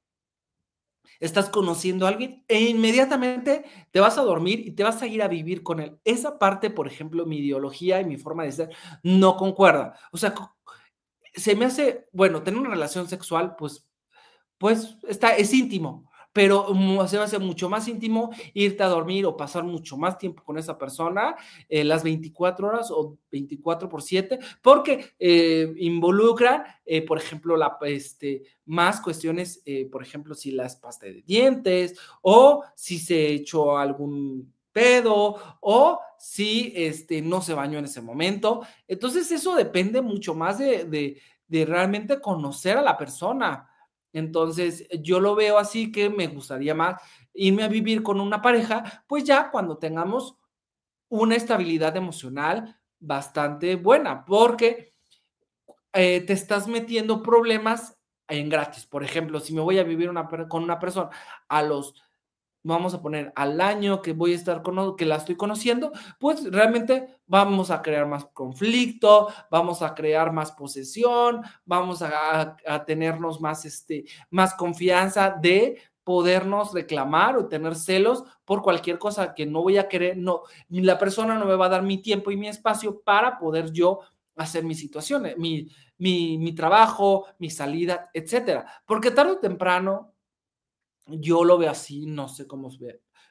estás 1.19 1.49
conociendo 1.49 2.05
a 2.05 2.09
alguien 2.09 2.43
e 2.47 2.61
inmediatamente 2.61 3.63
te 3.91 3.99
vas 3.99 4.17
a 4.17 4.23
dormir 4.23 4.59
y 4.59 4.71
te 4.71 4.83
vas 4.83 5.01
a 5.01 5.07
ir 5.07 5.23
a 5.23 5.27
vivir 5.27 5.63
con 5.63 5.79
él. 5.79 5.97
Esa 6.03 6.37
parte, 6.37 6.69
por 6.69 6.87
ejemplo, 6.87 7.25
mi 7.25 7.37
ideología 7.37 8.01
y 8.01 8.05
mi 8.05 8.17
forma 8.17 8.43
de 8.43 8.51
ser 8.51 8.69
no 9.01 9.37
concuerda. 9.37 9.97
O 10.11 10.17
sea, 10.17 10.35
se 11.33 11.55
me 11.55 11.65
hace, 11.65 12.07
bueno, 12.11 12.43
tener 12.43 12.59
una 12.59 12.69
relación 12.69 13.07
sexual, 13.07 13.55
pues, 13.57 13.87
pues 14.57 14.97
está, 15.07 15.35
es 15.35 15.53
íntimo, 15.53 16.09
pero 16.35 16.67
se 17.07 17.15
va 17.15 17.23
a 17.23 17.27
hacer 17.27 17.39
mucho 17.39 17.69
más 17.69 17.87
íntimo 17.87 18.29
irte 18.53 18.83
a 18.83 18.87
dormir 18.87 19.25
o 19.25 19.37
pasar 19.37 19.63
mucho 19.63 19.95
más 19.95 20.17
tiempo 20.17 20.43
con 20.43 20.57
esa 20.57 20.77
persona, 20.77 21.33
eh, 21.69 21.85
las 21.85 22.03
24 22.03 22.67
horas 22.67 22.91
o 22.91 23.17
24 23.31 23.87
por 23.87 24.01
7, 24.01 24.39
porque 24.61 25.13
eh, 25.17 25.73
involucran, 25.77 26.65
eh, 26.85 27.03
por 27.03 27.19
ejemplo, 27.19 27.55
la, 27.55 27.77
este, 27.83 28.43
más 28.65 28.99
cuestiones, 28.99 29.63
por 29.89 30.03
ejemplo, 30.03 30.35
si 30.35 30.51
las 30.51 30.75
pasta 30.75 31.05
de 31.05 31.21
dientes 31.21 31.97
o 32.21 32.65
si 32.75 32.99
se 32.99 33.29
echó 33.29 33.77
algún 33.77 34.53
pedo 34.73 35.37
o 35.61 36.01
si 36.19 36.73
este, 36.75 37.21
no 37.21 37.41
se 37.41 37.53
bañó 37.53 37.79
en 37.79 37.85
ese 37.85 38.01
momento. 38.01 38.61
Entonces 38.89 39.31
eso 39.31 39.55
depende 39.55 40.01
mucho 40.01 40.35
más 40.35 40.57
de, 40.57 41.17
de 41.47 41.65
realmente 41.65 42.19
conocer 42.19 42.77
a 42.77 42.81
la 42.81 42.97
persona 42.97 43.69
entonces, 44.15 44.87
yo 45.01 45.19
lo 45.19 45.35
veo 45.35 45.57
así 45.57 45.91
que 45.91 46.09
me 46.09 46.27
gustaría 46.27 46.73
más 46.73 47.01
irme 47.33 47.63
a 47.63 47.67
vivir 47.67 48.01
con 48.01 48.21
una 48.21 48.41
pareja, 48.41 49.03
pues 49.07 49.25
ya 49.25 49.51
cuando 49.51 49.77
tengamos 49.77 50.37
una 51.09 51.35
estabilidad 51.35 51.97
emocional 51.97 52.79
bastante 52.97 53.75
buena, 53.75 54.23
porque 54.23 54.93
eh, 55.91 56.21
te 56.21 56.31
estás 56.31 56.69
metiendo 56.69 57.21
problemas 57.21 57.97
en 58.29 58.47
gratis. 58.47 58.85
Por 58.85 59.03
ejemplo, 59.03 59.41
si 59.41 59.53
me 59.53 59.59
voy 59.59 59.79
a 59.79 59.83
vivir 59.83 60.09
con 60.47 60.63
una 60.63 60.79
persona 60.79 61.09
a 61.49 61.61
los 61.61 61.93
vamos 62.65 62.93
a 62.93 63.01
poner 63.01 63.31
al 63.35 63.61
año 63.61 64.01
que 64.01 64.13
voy 64.13 64.33
a 64.33 64.35
estar 64.35 64.61
con, 64.63 64.95
que 64.95 65.05
la 65.05 65.17
estoy 65.17 65.35
conociendo, 65.35 65.91
pues 66.19 66.51
realmente 66.51 67.07
vamos 67.27 67.69
a 67.69 67.81
crear 67.81 68.07
más 68.07 68.25
conflicto, 68.25 69.29
vamos 69.51 69.81
a 69.81 69.93
crear 69.93 70.31
más 70.31 70.51
posesión, 70.51 71.41
vamos 71.63 72.01
a, 72.01 72.57
a, 72.65 72.85
tenernos 72.85 73.39
más, 73.39 73.65
este, 73.65 74.05
más 74.29 74.55
confianza 74.55 75.35
de 75.39 75.79
podernos 76.03 76.73
reclamar 76.73 77.37
o 77.37 77.47
tener 77.47 77.75
celos 77.75 78.23
por 78.45 78.61
cualquier 78.61 78.97
cosa 78.97 79.33
que 79.33 79.45
no 79.45 79.61
voy 79.61 79.77
a 79.77 79.87
querer, 79.87 80.17
no, 80.17 80.41
la 80.69 80.97
persona 80.97 81.37
no 81.37 81.45
me 81.45 81.55
va 81.55 81.67
a 81.67 81.69
dar 81.69 81.83
mi 81.83 81.99
tiempo 81.99 82.31
y 82.31 82.37
mi 82.37 82.47
espacio 82.47 83.01
para 83.01 83.37
poder 83.37 83.71
yo 83.71 83.99
hacer 84.35 84.63
mis 84.63 84.79
situaciones, 84.79 85.37
mi, 85.37 85.67
mi, 85.97 86.37
mi 86.37 86.53
trabajo, 86.53 87.25
mi 87.37 87.49
salida, 87.49 88.09
etcétera. 88.13 88.65
Porque 88.85 89.11
tarde 89.11 89.33
o 89.33 89.39
temprano 89.39 90.14
yo 91.07 91.43
lo 91.43 91.57
veo 91.57 91.71
así, 91.71 92.05
no 92.05 92.27
sé 92.27 92.47
cómo 92.47 92.69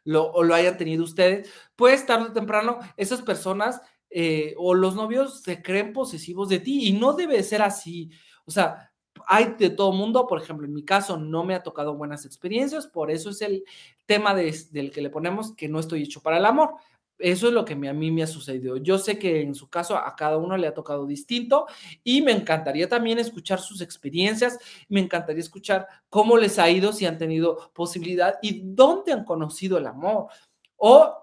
lo, 0.05 0.43
lo 0.43 0.55
hayan 0.55 0.77
tenido 0.77 1.03
ustedes, 1.03 1.51
pues 1.77 2.07
tarde 2.07 2.29
o 2.29 2.33
temprano 2.33 2.79
esas 2.97 3.23
personas 3.23 3.81
eh, 4.11 4.55
o 4.59 4.75
los 4.75 4.95
novios 4.95 5.41
se 5.43 5.63
creen 5.63 5.93
posesivos 5.93 6.49
de 6.49 6.61
ti 6.61 6.89
y 6.89 6.93
no 6.93 7.15
debe 7.15 7.43
ser 7.43 7.63
así. 7.63 8.11
O 8.45 8.51
sea, 8.51 8.93
hay 9.27 9.55
de 9.59 9.71
todo 9.71 9.93
mundo, 9.93 10.27
por 10.27 10.41
ejemplo, 10.41 10.67
en 10.67 10.75
mi 10.75 10.85
caso 10.85 11.17
no 11.17 11.45
me 11.45 11.55
ha 11.55 11.63
tocado 11.63 11.95
buenas 11.97 12.25
experiencias, 12.25 12.87
por 12.87 13.11
eso 13.11 13.31
es 13.31 13.41
el 13.43 13.65
tema 14.07 14.35
del 14.35 14.91
que 14.93 15.01
le 15.01 15.11
ponemos 15.11 15.55
que 15.55 15.69
no 15.69 15.81
estoy 15.81 16.03
hecho 16.03 16.21
para 16.21 16.39
el 16.39 16.47
amor. 16.47 16.75
Eso 17.25 17.49
es 17.49 17.55
lo 17.55 17.65
que 17.65 17.73
a 17.73 17.95
mí 17.95 18.11
me 18.11 18.23
ha 18.23 18.27
sucedido. 18.27 18.77
Yo 18.77 18.99
sé 18.99 19.19
que 19.19 19.41
en 19.41 19.55
su 19.55 19.71
caso 19.71 19.97
a 19.97 20.15
cada 20.15 20.37
uno 20.37 20.59
le 20.59 20.67
ha 20.67 20.75
tocado 20.75 21.07
distinto 21.07 21.67
y 22.03 22.21
me 22.21 22.33
encantaría 22.33 22.87
también 22.87 23.19
escuchar 23.19 23.61
sus 23.61 23.81
experiencias, 23.81 24.59
me 24.91 25.01
encantaría 25.01 25.41
escuchar 25.41 25.89
cómo 26.11 26.37
les 26.37 26.59
ha 26.59 26.69
ido, 26.69 26.93
si 26.93 27.07
han 27.07 27.17
tenido 27.17 27.73
posibilidad 27.73 28.35
y 28.43 28.61
dónde 28.75 29.15
han 29.15 29.25
conocido 29.25 29.79
el 29.79 29.87
amor. 29.87 30.27
O, 30.77 31.17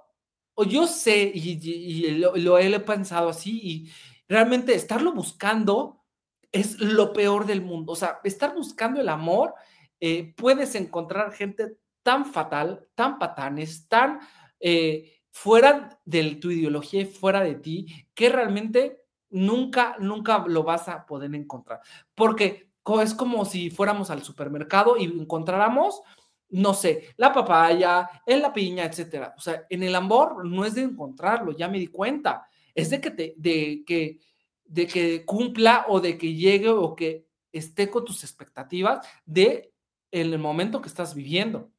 o 0.55 0.63
yo 0.63 0.87
sé, 0.87 1.31
y, 1.35 2.09
lo, 2.17 2.57
he 2.57 2.79
pensado 2.79 3.29
así, 3.29 3.59
y 3.63 3.91
realmente 4.27 4.73
estarlo 4.73 5.13
buscando 5.13 6.03
es 6.51 6.79
lo 6.79 7.13
peor 7.13 7.45
del 7.45 7.61
mundo. 7.61 7.91
O 7.91 7.95
sea, 7.95 8.21
estar 8.23 8.55
buscando 8.55 8.99
el 8.99 9.07
amor, 9.07 9.53
eh, 9.99 10.33
puedes 10.35 10.73
encontrar 10.73 11.31
gente 11.31 11.77
tan 12.01 12.25
fatal, 12.25 12.87
tan 12.95 13.19
patanes, 13.19 13.87
tan... 13.87 14.19
Eh, 14.59 15.20
fuera 15.31 15.99
de 16.05 16.35
tu 16.35 16.51
ideología 16.51 17.01
y 17.01 17.05
fuera 17.05 17.41
de 17.41 17.55
ti, 17.55 17.87
que 18.13 18.29
realmente 18.29 19.01
nunca, 19.29 19.95
nunca 19.99 20.45
lo 20.47 20.63
vas 20.63 20.87
a 20.89 21.05
poder 21.05 21.33
encontrar. 21.33 21.81
Porque 22.13 22.71
es 23.01 23.13
como 23.13 23.45
si 23.45 23.69
fuéramos 23.69 24.09
al 24.09 24.23
supermercado 24.23 24.97
y 24.97 25.05
encontráramos, 25.05 26.01
no 26.49 26.73
sé, 26.73 27.13
la 27.17 27.33
papaya, 27.33 28.09
en 28.25 28.41
la 28.41 28.53
piña, 28.53 28.85
etcétera. 28.85 29.33
O 29.37 29.41
sea, 29.41 29.65
en 29.69 29.83
el 29.83 29.95
amor 29.95 30.45
no 30.45 30.65
es 30.65 30.75
de 30.75 30.81
encontrarlo, 30.81 31.53
ya 31.53 31.69
me 31.69 31.79
di 31.79 31.87
cuenta. 31.87 32.45
Es 32.75 32.89
de 32.89 32.99
que 32.99 33.11
te, 33.11 33.33
de 33.37 33.83
que, 33.85 34.19
de 34.65 34.87
que 34.87 35.25
cumpla 35.25 35.85
o 35.87 36.01
de 36.01 36.17
que 36.17 36.33
llegue 36.33 36.69
o 36.69 36.95
que 36.95 37.25
esté 37.51 37.89
con 37.89 38.05
tus 38.05 38.23
expectativas 38.23 39.05
de 39.25 39.73
el 40.11 40.37
momento 40.39 40.81
que 40.81 40.89
estás 40.89 41.15
viviendo. 41.15 41.71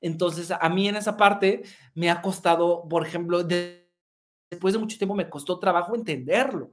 Entonces, 0.00 0.50
a 0.50 0.68
mí 0.68 0.88
en 0.88 0.96
esa 0.96 1.16
parte 1.16 1.62
me 1.94 2.10
ha 2.10 2.22
costado, 2.22 2.86
por 2.88 3.06
ejemplo, 3.06 3.42
después 3.44 4.74
de 4.74 4.78
mucho 4.78 4.98
tiempo 4.98 5.14
me 5.14 5.28
costó 5.28 5.58
trabajo 5.58 5.94
entenderlo, 5.94 6.72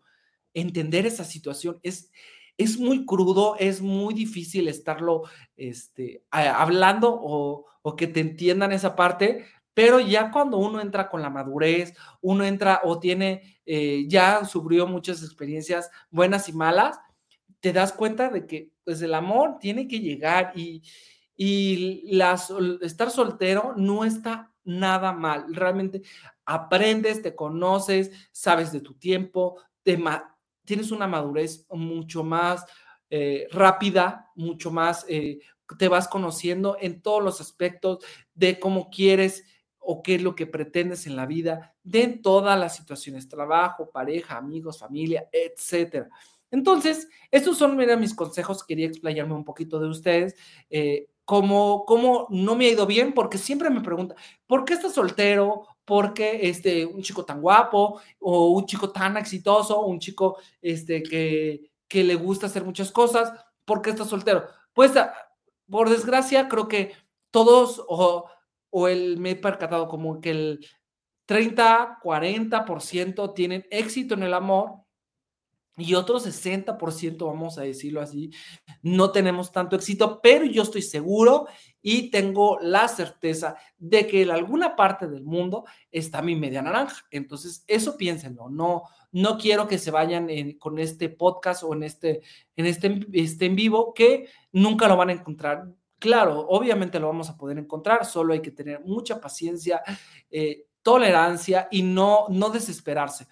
entender 0.53 1.05
esa 1.05 1.23
situación. 1.23 1.79
Es, 1.83 2.11
es 2.57 2.77
muy 2.79 3.05
crudo, 3.05 3.55
es 3.57 3.81
muy 3.81 4.13
difícil 4.13 4.67
estarlo 4.67 5.23
este, 5.55 6.23
hablando 6.29 7.13
o, 7.13 7.65
o 7.81 7.95
que 7.95 8.07
te 8.07 8.19
entiendan 8.19 8.71
esa 8.71 8.95
parte, 8.95 9.45
pero 9.73 9.99
ya 9.99 10.31
cuando 10.31 10.57
uno 10.57 10.81
entra 10.81 11.09
con 11.09 11.21
la 11.21 11.29
madurez, 11.29 11.93
uno 12.21 12.43
entra 12.45 12.81
o 12.83 12.99
tiene, 12.99 13.59
eh, 13.65 14.05
ya 14.07 14.45
sufrió 14.45 14.85
muchas 14.87 15.23
experiencias 15.23 15.89
buenas 16.11 16.47
y 16.47 16.53
malas, 16.53 16.99
te 17.59 17.73
das 17.73 17.91
cuenta 17.91 18.29
de 18.29 18.45
que 18.45 18.69
pues 18.83 19.01
el 19.01 19.13
amor 19.13 19.57
tiene 19.59 19.87
que 19.87 19.99
llegar 19.99 20.51
y, 20.55 20.83
y 21.35 22.19
estar 22.81 23.09
soltero 23.09 23.73
no 23.75 24.05
está 24.05 24.53
nada 24.63 25.11
mal. 25.11 25.53
Realmente 25.53 26.01
aprendes, 26.45 27.21
te 27.21 27.35
conoces, 27.35 28.11
sabes 28.31 28.71
de 28.71 28.81
tu 28.81 28.93
tiempo, 28.95 29.61
tienes 30.63 30.91
una 30.91 31.07
madurez 31.07 31.65
mucho 31.69 32.23
más 32.23 32.65
eh, 33.09 33.47
rápida, 33.51 34.31
mucho 34.35 34.71
más, 34.71 35.05
eh, 35.07 35.39
te 35.77 35.87
vas 35.87 36.07
conociendo 36.07 36.77
en 36.79 37.01
todos 37.01 37.23
los 37.23 37.41
aspectos 37.41 38.03
de 38.33 38.59
cómo 38.59 38.89
quieres 38.89 39.43
o 39.77 40.01
qué 40.01 40.15
es 40.15 40.21
lo 40.21 40.35
que 40.35 40.47
pretendes 40.47 41.07
en 41.07 41.15
la 41.15 41.25
vida, 41.25 41.75
de 41.83 42.07
todas 42.07 42.57
las 42.57 42.75
situaciones, 42.75 43.27
trabajo, 43.27 43.91
pareja, 43.91 44.37
amigos, 44.37 44.79
familia, 44.79 45.27
etcétera. 45.31 46.09
Entonces, 46.51 47.09
estos 47.31 47.57
son 47.57 47.75
mira, 47.75 47.97
mis 47.97 48.13
consejos. 48.13 48.63
Quería 48.63 48.85
explayarme 48.85 49.33
un 49.33 49.43
poquito 49.43 49.79
de 49.79 49.89
ustedes. 49.89 50.35
Eh, 50.69 51.07
como, 51.25 51.85
como 51.85 52.27
no 52.29 52.55
me 52.55 52.65
ha 52.65 52.71
ido 52.71 52.85
bien, 52.85 53.13
porque 53.13 53.37
siempre 53.37 53.69
me 53.69 53.81
preguntan, 53.81 54.17
¿por 54.47 54.65
qué 54.65 54.73
estás 54.73 54.93
soltero? 54.93 55.67
¿Por 55.85 56.13
qué 56.13 56.49
este, 56.49 56.85
un 56.85 57.01
chico 57.01 57.25
tan 57.25 57.41
guapo? 57.41 58.01
¿O 58.19 58.49
un 58.49 58.65
chico 58.65 58.91
tan 58.91 59.17
exitoso? 59.17 59.85
¿Un 59.85 59.99
chico 59.99 60.37
este, 60.61 61.03
que, 61.03 61.71
que 61.87 62.03
le 62.03 62.15
gusta 62.15 62.47
hacer 62.47 62.63
muchas 62.63 62.91
cosas? 62.91 63.31
¿Por 63.65 63.81
qué 63.81 63.91
estás 63.91 64.07
soltero? 64.09 64.45
Pues, 64.73 64.91
por 65.69 65.89
desgracia, 65.89 66.49
creo 66.49 66.67
que 66.67 66.93
todos, 67.31 67.83
o, 67.87 68.29
o 68.69 68.87
el, 68.87 69.17
me 69.17 69.31
he 69.31 69.35
percatado 69.35 69.87
como 69.87 70.19
que 70.19 70.31
el 70.31 70.67
30, 71.25 71.99
40% 72.03 73.33
tienen 73.33 73.65
éxito 73.71 74.13
en 74.15 74.23
el 74.23 74.33
amor 74.33 74.82
y 75.77 75.95
otro 75.95 76.19
60%, 76.19 77.25
vamos 77.25 77.57
a 77.57 77.63
decirlo 77.63 78.01
así, 78.01 78.31
no 78.83 79.11
tenemos 79.11 79.51
tanto 79.51 79.75
éxito, 79.75 80.19
pero 80.21 80.45
yo 80.45 80.63
estoy 80.63 80.83
seguro 80.83 81.47
y 81.81 82.11
tengo 82.11 82.59
la 82.61 82.87
certeza 82.87 83.55
de 83.77 84.05
que 84.05 84.21
en 84.21 84.29
alguna 84.29 84.75
parte 84.75 85.07
del 85.07 85.23
mundo 85.23 85.65
está 85.91 86.21
mi 86.21 86.35
media 86.35 86.61
naranja. 86.61 87.05
Entonces, 87.09 87.63
eso 87.67 87.97
piénsenlo, 87.97 88.49
no, 88.49 88.83
no 89.11 89.37
quiero 89.37 89.67
que 89.67 89.79
se 89.79 89.89
vayan 89.89 90.27
con 90.59 90.77
este 90.77 91.09
podcast 91.09 91.63
o 91.63 91.73
en 91.73 91.83
este, 91.83 92.21
en 92.55 92.67
este, 92.67 93.07
este 93.13 93.45
en 93.47 93.55
vivo 93.55 93.93
que 93.93 94.29
nunca 94.51 94.87
lo 94.87 94.95
van 94.95 95.09
a 95.09 95.13
encontrar. 95.13 95.65
Claro, 95.97 96.45
obviamente 96.49 96.99
lo 96.99 97.07
vamos 97.07 97.29
a 97.29 97.37
poder 97.37 97.57
encontrar, 97.57 98.05
solo 98.05 98.33
hay 98.33 98.41
que 98.41 98.51
tener 98.51 98.81
mucha 98.81 99.19
paciencia, 99.19 99.81
eh, 100.29 100.67
tolerancia 100.83 101.67
y 101.71 101.81
no, 101.81 102.25
no 102.29 102.49
desesperarse 102.49 103.25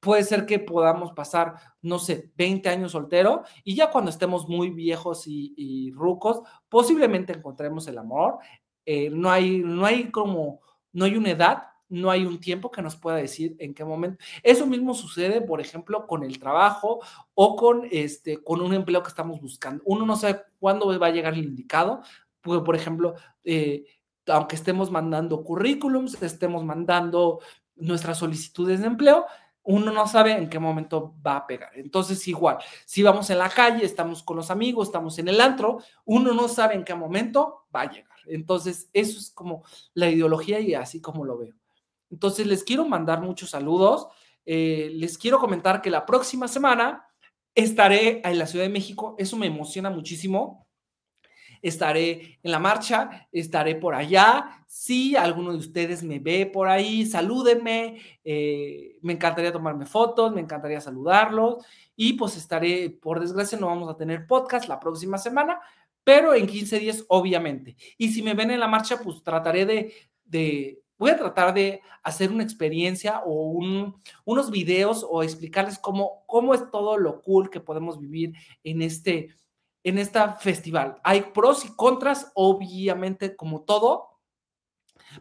puede 0.00 0.22
ser 0.22 0.46
que 0.46 0.58
podamos 0.58 1.12
pasar, 1.12 1.54
no 1.82 1.98
sé, 1.98 2.30
20 2.36 2.68
años 2.68 2.92
soltero 2.92 3.42
y 3.64 3.74
ya 3.74 3.90
cuando 3.90 4.10
estemos 4.10 4.48
muy 4.48 4.70
viejos 4.70 5.24
y, 5.26 5.90
rucos, 5.92 6.42
posiblemente 6.68 7.32
encontremos 7.32 7.86
el 7.88 7.98
amor. 7.98 8.38
Eh, 8.86 9.10
no, 9.10 9.30
hay, 9.30 9.58
no 9.58 9.84
hay 9.84 10.10
como, 10.10 10.60
no 10.92 11.04
hay 11.04 11.16
una 11.16 11.30
edad, 11.30 11.62
no 11.88 12.10
hay 12.10 12.24
un 12.24 12.38
tiempo 12.38 12.70
que 12.70 12.82
nos 12.82 12.96
pueda 12.96 13.16
decir 13.16 13.56
en 13.58 13.74
qué 13.74 13.84
momento. 13.84 14.22
Eso 14.42 14.66
mismo 14.66 14.94
sucede, 14.94 15.40
por 15.40 15.60
ejemplo, 15.60 16.06
con 16.06 16.22
el 16.22 16.38
trabajo 16.38 17.00
o 17.34 17.56
con, 17.56 17.88
este, 17.90 18.42
con 18.42 18.60
un 18.60 18.74
empleo 18.74 19.02
que 19.02 19.08
estamos 19.08 19.40
buscando. 19.40 19.82
Uno 19.86 20.06
no 20.06 20.16
sabe 20.16 20.42
cuándo 20.58 20.98
va 20.98 21.06
a 21.06 21.10
llegar 21.10 21.34
el 21.34 21.44
indicado. 21.44 22.02
Pues, 22.40 22.60
por 22.60 22.76
ejemplo, 22.76 23.14
eh, 23.44 23.84
aunque 24.26 24.56
estemos 24.56 24.90
mandando 24.90 25.42
currículums, 25.42 26.22
estemos 26.22 26.64
mandando 26.64 27.40
nuestras 27.76 28.18
solicitudes 28.18 28.80
de 28.80 28.86
empleo, 28.86 29.24
uno 29.68 29.92
no 29.92 30.06
sabe 30.06 30.32
en 30.32 30.48
qué 30.48 30.58
momento 30.58 31.14
va 31.24 31.36
a 31.36 31.46
pegar. 31.46 31.70
Entonces, 31.74 32.26
igual, 32.26 32.56
si 32.86 33.02
vamos 33.02 33.28
en 33.28 33.36
la 33.36 33.50
calle, 33.50 33.84
estamos 33.84 34.22
con 34.22 34.38
los 34.38 34.50
amigos, 34.50 34.88
estamos 34.88 35.18
en 35.18 35.28
el 35.28 35.38
antro, 35.42 35.80
uno 36.06 36.32
no 36.32 36.48
sabe 36.48 36.74
en 36.74 36.84
qué 36.84 36.94
momento 36.94 37.66
va 37.74 37.82
a 37.82 37.90
llegar. 37.90 38.16
Entonces, 38.26 38.88
eso 38.94 39.18
es 39.18 39.30
como 39.30 39.64
la 39.92 40.08
ideología 40.08 40.58
y 40.58 40.72
así 40.72 41.02
como 41.02 41.22
lo 41.26 41.36
veo. 41.36 41.54
Entonces, 42.10 42.46
les 42.46 42.64
quiero 42.64 42.86
mandar 42.86 43.20
muchos 43.20 43.50
saludos. 43.50 44.08
Eh, 44.46 44.90
les 44.94 45.18
quiero 45.18 45.38
comentar 45.38 45.82
que 45.82 45.90
la 45.90 46.06
próxima 46.06 46.48
semana 46.48 47.06
estaré 47.54 48.22
en 48.24 48.38
la 48.38 48.46
Ciudad 48.46 48.64
de 48.64 48.70
México. 48.70 49.16
Eso 49.18 49.36
me 49.36 49.48
emociona 49.48 49.90
muchísimo 49.90 50.66
estaré 51.62 52.38
en 52.42 52.50
la 52.50 52.58
marcha, 52.58 53.28
estaré 53.32 53.74
por 53.74 53.94
allá. 53.94 54.64
Si 54.66 55.16
alguno 55.16 55.52
de 55.52 55.58
ustedes 55.58 56.02
me 56.02 56.18
ve 56.18 56.46
por 56.46 56.68
ahí, 56.68 57.06
salúdenme. 57.06 58.00
Eh, 58.24 58.98
me 59.02 59.14
encantaría 59.14 59.52
tomarme 59.52 59.86
fotos, 59.86 60.32
me 60.32 60.40
encantaría 60.40 60.80
saludarlos. 60.80 61.64
Y 61.96 62.14
pues 62.14 62.36
estaré, 62.36 62.90
por 62.90 63.20
desgracia, 63.20 63.58
no 63.58 63.66
vamos 63.66 63.90
a 63.90 63.96
tener 63.96 64.26
podcast 64.26 64.68
la 64.68 64.78
próxima 64.78 65.18
semana, 65.18 65.60
pero 66.04 66.34
en 66.34 66.46
15 66.46 66.78
días, 66.78 67.04
obviamente. 67.08 67.76
Y 67.96 68.12
si 68.12 68.22
me 68.22 68.34
ven 68.34 68.50
en 68.50 68.60
la 68.60 68.68
marcha, 68.68 69.00
pues 69.02 69.22
trataré 69.22 69.66
de, 70.24 70.82
voy 70.96 71.10
a 71.10 71.16
tratar 71.16 71.52
de 71.52 71.80
hacer 72.02 72.30
una 72.30 72.44
experiencia 72.44 73.22
o 73.26 73.60
unos 74.24 74.50
videos 74.50 75.04
o 75.08 75.22
explicarles 75.22 75.78
cómo, 75.78 76.24
cómo 76.26 76.54
es 76.54 76.70
todo 76.70 76.98
lo 76.98 77.20
cool 77.20 77.50
que 77.50 77.60
podemos 77.60 77.98
vivir 77.98 78.32
en 78.64 78.82
este 78.82 79.34
en 79.88 79.98
este 79.98 80.20
festival. 80.40 81.00
Hay 81.02 81.22
pros 81.34 81.64
y 81.64 81.74
contras, 81.74 82.30
obviamente, 82.34 83.34
como 83.36 83.62
todo, 83.62 84.08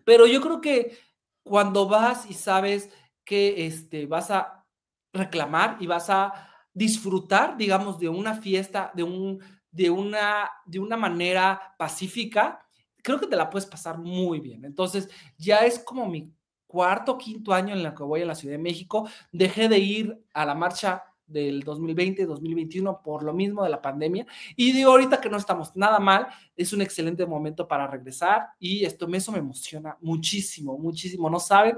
pero 0.03 0.27
yo 0.27 0.41
creo 0.41 0.61
que 0.61 0.97
cuando 1.43 1.87
vas 1.87 2.29
y 2.29 2.33
sabes 2.33 2.89
que 3.23 3.65
este, 3.65 4.05
vas 4.05 4.31
a 4.31 4.65
reclamar 5.13 5.77
y 5.79 5.87
vas 5.87 6.09
a 6.09 6.33
disfrutar, 6.73 7.57
digamos, 7.57 7.99
de 7.99 8.09
una 8.09 8.35
fiesta, 8.35 8.91
de, 8.93 9.03
un, 9.03 9.39
de, 9.71 9.89
una, 9.89 10.49
de 10.65 10.79
una 10.79 10.97
manera 10.97 11.75
pacífica, 11.77 12.65
creo 13.01 13.19
que 13.19 13.27
te 13.27 13.35
la 13.35 13.49
puedes 13.49 13.67
pasar 13.67 13.97
muy 13.97 14.39
bien. 14.39 14.65
Entonces, 14.65 15.09
ya 15.37 15.59
es 15.59 15.79
como 15.79 16.07
mi 16.07 16.33
cuarto, 16.67 17.17
quinto 17.17 17.53
año 17.53 17.73
en 17.73 17.85
el 17.85 17.95
que 17.95 18.03
voy 18.03 18.21
a 18.21 18.25
la 18.25 18.35
Ciudad 18.35 18.55
de 18.55 18.61
México. 18.61 19.09
Dejé 19.31 19.69
de 19.69 19.79
ir 19.79 20.25
a 20.33 20.45
la 20.45 20.53
marcha 20.53 21.03
del 21.27 21.61
2020, 21.61 22.25
2021 22.25 23.01
por 23.03 23.23
lo 23.23 23.33
mismo 23.33 23.63
de 23.63 23.69
la 23.69 23.81
pandemia. 23.81 24.25
Y 24.55 24.71
digo 24.71 24.91
ahorita 24.91 25.21
que 25.21 25.29
no 25.29 25.37
estamos 25.37 25.75
nada 25.75 25.99
mal, 25.99 26.27
es 26.55 26.73
un 26.73 26.81
excelente 26.81 27.25
momento 27.25 27.67
para 27.67 27.87
regresar 27.87 28.49
y 28.59 28.85
esto 28.85 29.07
eso 29.13 29.31
me 29.31 29.39
emociona 29.39 29.97
muchísimo, 30.01 30.77
muchísimo. 30.77 31.29
No 31.29 31.39
saben 31.39 31.77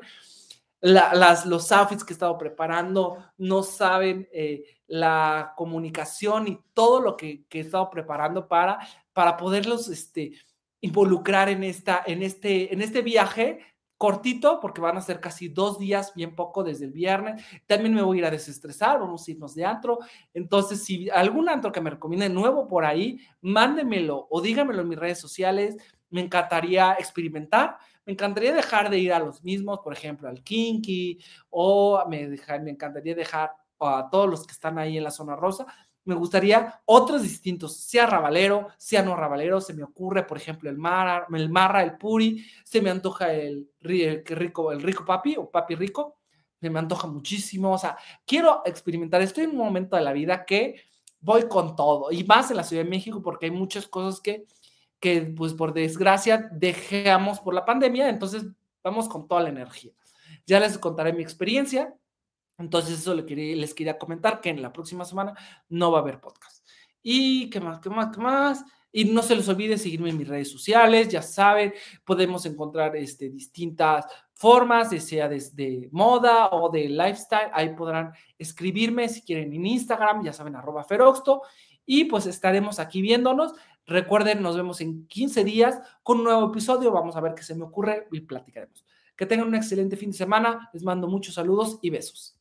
las, 0.81 1.45
los 1.45 1.71
outfits 1.71 2.03
que 2.03 2.13
he 2.13 2.15
estado 2.15 2.38
preparando, 2.38 3.17
no 3.38 3.63
saben 3.63 4.27
eh, 4.31 4.63
la 4.88 5.53
comunicación 5.57 6.47
y 6.47 6.59
todo 6.73 7.01
lo 7.01 7.17
que, 7.17 7.45
que, 7.47 7.59
he 7.59 7.62
estado 7.62 7.89
preparando 7.89 8.47
para, 8.47 8.79
para 9.13 9.35
poderlos 9.35 9.89
este, 9.89 10.33
involucrar 10.81 11.49
en, 11.49 11.63
esta, 11.63 12.01
en, 12.05 12.23
este, 12.23 12.73
en 12.73 12.81
este 12.81 13.01
viaje 13.01 13.59
cortito, 13.99 14.62
porque 14.62 14.79
van 14.79 14.95
a 14.95 15.01
ser 15.01 15.19
casi 15.19 15.49
dos 15.49 15.77
días, 15.77 16.13
bien 16.15 16.33
poco 16.33 16.63
desde 16.63 16.85
el 16.85 16.93
viernes. 16.93 17.43
También 17.67 17.93
me 17.93 18.01
voy 18.01 18.17
a 18.17 18.19
ir 18.19 18.25
a 18.25 18.31
desestresar, 18.31 18.97
vamos 18.97 19.27
a 19.27 19.31
irnos 19.31 19.53
de 19.53 19.65
antro. 19.65 19.99
Entonces, 20.33 20.85
si 20.85 21.09
algún 21.09 21.49
antro 21.49 21.73
que 21.73 21.81
me 21.81 21.89
recomiende 21.89 22.29
nuevo 22.29 22.65
por 22.65 22.85
ahí, 22.85 23.19
mándemelo 23.41 24.25
o 24.29 24.41
dígamelo 24.41 24.81
en 24.81 24.88
mis 24.88 24.97
redes 24.97 25.19
sociales. 25.19 25.75
Me 26.09 26.21
encantaría 26.21 26.93
experimentar. 26.93 27.77
Me 28.05 28.13
encantaría 28.13 28.53
dejar 28.53 28.89
de 28.89 28.99
ir 28.99 29.12
a 29.12 29.19
los 29.19 29.43
mismos, 29.43 29.81
por 29.81 29.91
ejemplo, 29.91 30.29
al 30.29 30.41
Kinky, 30.41 31.19
o 31.49 32.01
me, 32.09 32.29
me 32.29 32.71
encantaría 32.71 33.13
dejar 33.13 33.51
a 33.81 34.07
todos 34.09 34.29
los 34.29 34.47
que 34.47 34.53
están 34.53 34.79
ahí 34.79 34.97
en 34.97 35.03
la 35.03 35.12
zona 35.12 35.35
rosa 35.35 35.65
me 36.05 36.15
gustaría 36.15 36.81
otros 36.85 37.21
distintos, 37.21 37.77
sea 37.77 38.05
rabalero, 38.05 38.69
sea 38.77 39.03
no 39.03 39.15
rabalero, 39.15 39.62
se 39.62 39.73
me 39.73 39.83
ocurre, 39.83 40.25
por 40.25 40.38
ejemplo, 40.38 40.69
el 40.69 40.77
marra, 40.77 41.27
el 41.33 41.49
marra, 41.49 41.83
el 41.83 41.97
puri, 41.97 42.45
se 42.63 42.81
me 42.81 42.89
antoja 42.89 43.33
el, 43.33 43.69
rico, 43.81 44.71
el 44.71 44.81
rico 44.81 45.05
papi 45.05 45.35
o 45.38 45.49
papi 45.49 45.75
rico, 45.75 46.17
se 46.59 46.69
me 46.69 46.79
antoja 46.79 47.07
muchísimo, 47.07 47.73
o 47.73 47.77
sea, 47.77 47.97
quiero 48.25 48.62
experimentar, 48.65 49.21
estoy 49.21 49.45
en 49.45 49.51
un 49.51 49.57
momento 49.57 49.95
de 49.95 50.01
la 50.01 50.13
vida 50.13 50.45
que 50.45 50.81
voy 51.21 51.47
con 51.47 51.75
todo, 51.75 52.12
y 52.12 52.23
más 52.23 52.49
en 52.49 52.57
la 52.57 52.63
Ciudad 52.63 52.83
de 52.83 52.89
México, 52.89 53.21
porque 53.21 53.45
hay 53.45 53.51
muchas 53.51 53.88
cosas 53.88 54.19
que, 54.19 54.45
que 54.99 55.21
pues 55.21 55.53
por 55.53 55.73
desgracia, 55.73 56.49
dejamos 56.51 57.39
por 57.39 57.53
la 57.53 57.65
pandemia, 57.65 58.09
entonces 58.09 58.45
vamos 58.83 59.07
con 59.07 59.27
toda 59.27 59.41
la 59.41 59.49
energía. 59.49 59.91
Ya 60.45 60.59
les 60.59 60.77
contaré 60.77 61.13
mi 61.13 61.21
experiencia, 61.21 61.93
entonces, 62.59 62.99
eso 62.99 63.15
les 63.15 63.73
quería 63.73 63.97
comentar 63.97 64.41
que 64.41 64.49
en 64.49 64.61
la 64.61 64.73
próxima 64.73 65.05
semana 65.05 65.33
no 65.69 65.91
va 65.91 65.99
a 65.99 66.01
haber 66.01 66.19
podcast. 66.19 66.67
Y 67.01 67.49
qué 67.49 67.59
más, 67.59 67.79
qué 67.79 67.89
más, 67.89 68.15
qué 68.15 68.21
más. 68.21 68.65
Y 68.91 69.05
no 69.05 69.21
se 69.21 69.35
les 69.35 69.47
olvide 69.47 69.77
seguirme 69.77 70.09
en 70.09 70.17
mis 70.17 70.27
redes 70.27 70.51
sociales, 70.51 71.09
ya 71.09 71.21
saben, 71.21 71.73
podemos 72.03 72.45
encontrar 72.47 72.95
este, 72.95 73.29
distintas 73.29 74.05
formas, 74.33 74.89
sea 74.89 75.29
desde 75.29 75.89
moda 75.91 76.49
o 76.49 76.69
de 76.69 76.89
lifestyle, 76.89 77.51
ahí 77.53 77.75
podrán 77.75 78.13
escribirme 78.37 79.07
si 79.07 79.21
quieren 79.21 79.53
en 79.53 79.65
Instagram, 79.65 80.23
ya 80.23 80.33
saben, 80.33 80.55
arroba 80.55 80.83
feroxto, 80.83 81.43
y 81.85 82.05
pues 82.05 82.25
estaremos 82.25 82.79
aquí 82.79 83.01
viéndonos. 83.01 83.53
Recuerden, 83.85 84.41
nos 84.41 84.55
vemos 84.55 84.81
en 84.81 85.05
15 85.07 85.43
días 85.43 85.79
con 86.01 86.19
un 86.19 86.23
nuevo 86.23 86.47
episodio, 86.47 86.91
vamos 86.91 87.15
a 87.15 87.21
ver 87.21 87.35
qué 87.35 87.43
se 87.43 87.53
me 87.53 87.65
ocurre 87.65 88.07
y 88.11 88.21
platicaremos. 88.21 88.85
Que 89.15 89.27
tengan 89.27 89.47
un 89.47 89.55
excelente 89.55 89.97
fin 89.97 90.09
de 90.09 90.17
semana, 90.17 90.69
les 90.73 90.83
mando 90.83 91.07
muchos 91.07 91.35
saludos 91.35 91.77
y 91.83 91.91
besos. 91.91 92.38